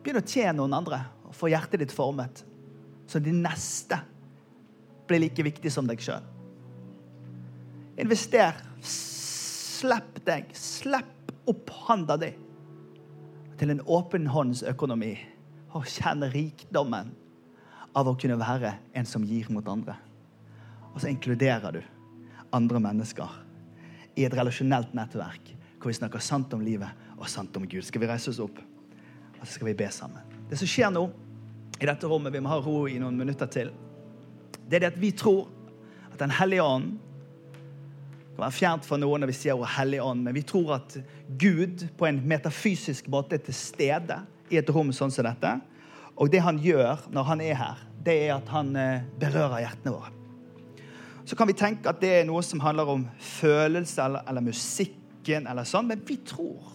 begynn 0.04 0.22
å 0.22 0.26
tjene 0.26 0.58
noen 0.60 0.76
andre 0.78 1.04
og 1.26 1.36
få 1.38 1.50
hjertet 1.52 1.84
ditt 1.84 1.94
formet 1.94 2.44
så 3.08 3.22
de 3.22 3.34
neste 3.34 4.00
blir 5.06 5.22
like 5.22 5.44
viktig 5.46 5.72
som 5.74 5.86
deg 5.90 6.02
sjøl. 6.02 6.24
Invester. 8.02 8.58
Slipp 8.82 10.18
deg. 10.26 10.50
Slipp 10.58 11.32
opp 11.46 11.70
handa 11.86 12.18
di 12.18 12.32
til 13.56 13.72
en 13.72 13.84
åpen 13.88 14.26
håndsøkonomi 14.28 15.14
og 15.78 15.86
kjenn 15.88 16.26
rikdommen 16.34 17.14
av 17.96 18.10
å 18.10 18.16
kunne 18.20 18.36
være 18.40 18.74
en 18.98 19.08
som 19.08 19.24
gir 19.24 19.48
mot 19.54 19.68
andre. 19.72 19.96
Og 20.92 21.00
så 21.00 21.12
inkluderer 21.12 21.78
du 21.78 21.82
andre 22.56 22.82
mennesker 22.84 23.38
i 24.16 24.26
et 24.28 24.36
relasjonelt 24.36 24.96
nettverk 24.98 25.54
hvor 25.80 25.92
vi 25.92 26.00
snakker 26.00 26.24
sant 26.24 26.52
om 26.56 26.64
livet 26.66 27.05
og 27.18 27.30
sant 27.32 27.56
om 27.58 27.68
Gud. 27.68 27.84
Skal 27.86 28.04
vi 28.04 28.10
reise 28.10 28.32
oss 28.32 28.42
opp, 28.44 28.60
og 28.60 29.44
så 29.44 29.54
skal 29.54 29.72
vi 29.72 29.78
be 29.80 29.88
sammen. 29.94 30.36
Det 30.50 30.60
som 30.60 30.70
skjer 30.70 30.92
nå, 30.94 31.08
i 31.80 31.88
dette 31.88 32.08
rommet. 32.08 32.34
Vi 32.34 32.42
må 32.44 32.52
ha 32.52 32.60
ro 32.64 32.86
i 32.88 33.00
noen 33.02 33.18
minutter 33.20 33.50
til. 33.52 33.72
Det 34.66 34.78
er 34.78 34.86
det 34.86 34.94
at 34.94 35.02
vi 35.02 35.12
tror 35.16 35.50
at 36.12 36.20
Den 36.22 36.32
hellige 36.32 36.64
ånd 36.64 36.94
kan 38.36 38.46
være 38.46 38.56
fjernt 38.56 38.86
for 38.88 39.00
noen 39.00 39.24
når 39.24 39.32
vi 39.32 39.36
sier 39.36 39.56
ordet 39.56 39.74
Hellige 39.76 40.04
ånd, 40.04 40.24
men 40.24 40.36
vi 40.36 40.44
tror 40.48 40.78
at 40.78 40.96
Gud 41.40 41.86
på 42.00 42.08
en 42.08 42.22
metafysisk 42.28 43.10
måte 43.12 43.36
er 43.36 43.44
til 43.44 43.56
stede 43.56 44.22
i 44.52 44.60
et 44.60 44.72
rom 44.72 44.94
sånn 44.96 45.12
som 45.12 45.28
dette. 45.28 45.52
Og 46.16 46.32
det 46.32 46.40
han 46.44 46.60
gjør 46.64 47.04
når 47.12 47.28
han 47.30 47.44
er 47.44 47.60
her, 47.60 47.84
det 48.06 48.16
er 48.28 48.36
at 48.38 48.52
han 48.54 48.72
eh, 48.80 49.04
berører 49.20 49.66
hjertene 49.66 49.96
våre. 49.96 50.14
Så 51.26 51.36
kan 51.36 51.50
vi 51.50 51.58
tenke 51.58 51.90
at 51.90 52.00
det 52.00 52.12
er 52.22 52.28
noe 52.28 52.44
som 52.46 52.62
handler 52.64 52.92
om 52.92 53.08
følelse 53.20 54.04
eller, 54.04 54.24
eller 54.30 54.46
musikken, 54.46 55.48
eller 55.50 55.68
sånn, 55.68 55.90
men 55.90 56.04
vi 56.06 56.20
tror 56.24 56.75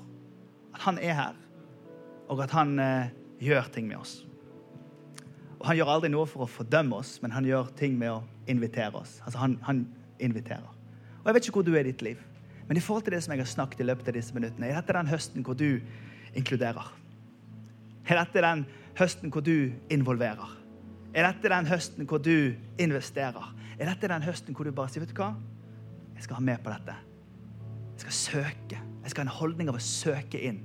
han 0.85 0.99
er 0.99 1.15
her, 1.17 1.39
og 2.31 2.43
at 2.45 2.53
han 2.55 2.79
eh, 2.79 3.11
gjør 3.43 3.71
ting 3.75 3.89
med 3.89 4.01
oss. 4.01 4.21
Og 5.61 5.67
han 5.69 5.77
gjør 5.77 5.93
aldri 5.93 6.11
noe 6.13 6.29
for 6.29 6.47
å 6.47 6.51
fordømme 6.51 7.01
oss, 7.03 7.19
men 7.21 7.35
han 7.35 7.45
gjør 7.45 7.73
ting 7.77 7.99
med 8.01 8.15
å 8.15 8.21
invitere 8.49 8.97
oss. 8.97 9.19
Altså 9.27 9.43
han, 9.43 9.59
han 9.67 9.85
inviterer. 10.23 10.69
Og 11.21 11.29
Jeg 11.29 11.37
vet 11.37 11.49
ikke 11.49 11.61
hvor 11.61 11.67
du 11.69 11.75
er 11.75 11.85
i 11.85 11.91
ditt 11.91 12.05
liv, 12.05 12.23
men 12.69 12.79
i 12.79 12.85
forhold 12.85 13.05
til 13.05 13.17
det 13.17 13.21
som 13.25 13.35
jeg 13.35 13.43
har 13.43 13.51
snakket 13.51 13.83
i 13.83 13.89
løpet 13.89 14.09
av 14.09 14.17
disse 14.17 14.37
minuttene, 14.37 14.71
er 14.71 14.79
dette 14.79 14.97
den 14.97 15.11
høsten 15.11 15.45
hvor 15.45 15.59
du 15.59 15.83
inkluderer? 16.39 16.89
Er 18.09 18.23
dette 18.23 18.45
den 18.45 18.65
høsten 18.99 19.33
hvor 19.35 19.45
du 19.45 19.73
involverer? 19.93 20.57
Er 21.13 21.27
dette 21.27 21.51
den 21.51 21.69
høsten 21.69 22.09
hvor 22.09 22.23
du 22.23 22.55
investerer? 22.81 23.53
Er 23.77 23.91
dette 23.91 24.09
den 24.13 24.25
høsten 24.25 24.57
hvor 24.57 24.69
du 24.69 24.73
bare 24.77 24.93
sier 24.93 25.03
vet 25.03 25.13
du 25.13 25.19
hva? 25.19 25.33
Jeg 26.15 26.25
skal 26.25 26.39
ha 26.39 26.47
med 26.47 26.63
på 26.63 26.73
dette. 26.73 26.95
Jeg 27.97 28.05
skal 28.07 28.17
søke. 28.17 28.81
Jeg 29.03 29.13
skal 29.13 29.25
ha 29.25 29.29
en 29.29 29.39
holdning 29.41 29.73
av 29.73 29.81
å 29.81 29.83
søke 29.85 30.41
inn 30.41 30.61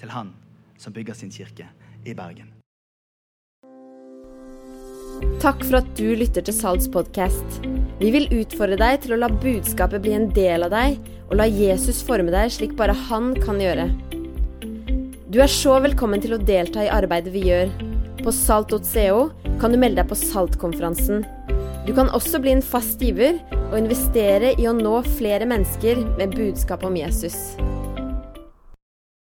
til 0.00 0.12
han 0.12 0.34
som 0.80 0.92
bygger 0.92 1.16
sin 1.16 1.32
kirke 1.32 1.68
i 2.04 2.14
Bergen. 2.14 2.52
Takk 5.40 5.62
for 5.64 5.78
at 5.80 5.88
du 5.96 6.10
lytter 6.18 6.44
til 6.44 6.54
Salts 6.54 6.88
podkast. 6.92 7.60
Vi 8.00 8.10
vil 8.12 8.28
utfordre 8.36 8.76
deg 8.80 9.00
til 9.04 9.14
å 9.16 9.20
la 9.22 9.30
budskapet 9.32 10.04
bli 10.04 10.12
en 10.16 10.28
del 10.36 10.66
av 10.66 10.74
deg, 10.74 10.98
og 11.30 11.38
la 11.40 11.46
Jesus 11.48 12.02
forme 12.04 12.32
deg 12.34 12.52
slik 12.52 12.76
bare 12.76 12.96
han 13.08 13.32
kan 13.40 13.60
gjøre. 13.62 13.88
Du 15.32 15.40
er 15.42 15.50
så 15.52 15.78
velkommen 15.84 16.22
til 16.22 16.36
å 16.36 16.40
delta 16.40 16.84
i 16.84 16.92
arbeidet 16.92 17.32
vi 17.34 17.46
gjør. 17.48 17.72
På 18.22 18.32
salt.co 18.32 19.26
kan 19.60 19.72
du 19.72 19.80
melde 19.80 20.02
deg 20.02 20.10
på 20.10 20.18
Saltkonferansen. 20.20 21.24
Du 21.86 21.92
kan 21.96 22.10
også 22.10 22.40
bli 22.42 22.52
en 22.56 22.64
fast 22.64 23.02
giver 23.02 23.38
og 23.68 23.78
investere 23.78 24.52
i 24.60 24.68
å 24.68 24.76
nå 24.76 24.98
flere 25.16 25.48
mennesker 25.48 26.02
med 26.18 26.34
budskap 26.36 26.84
om 26.86 26.98
Jesus. 26.98 27.54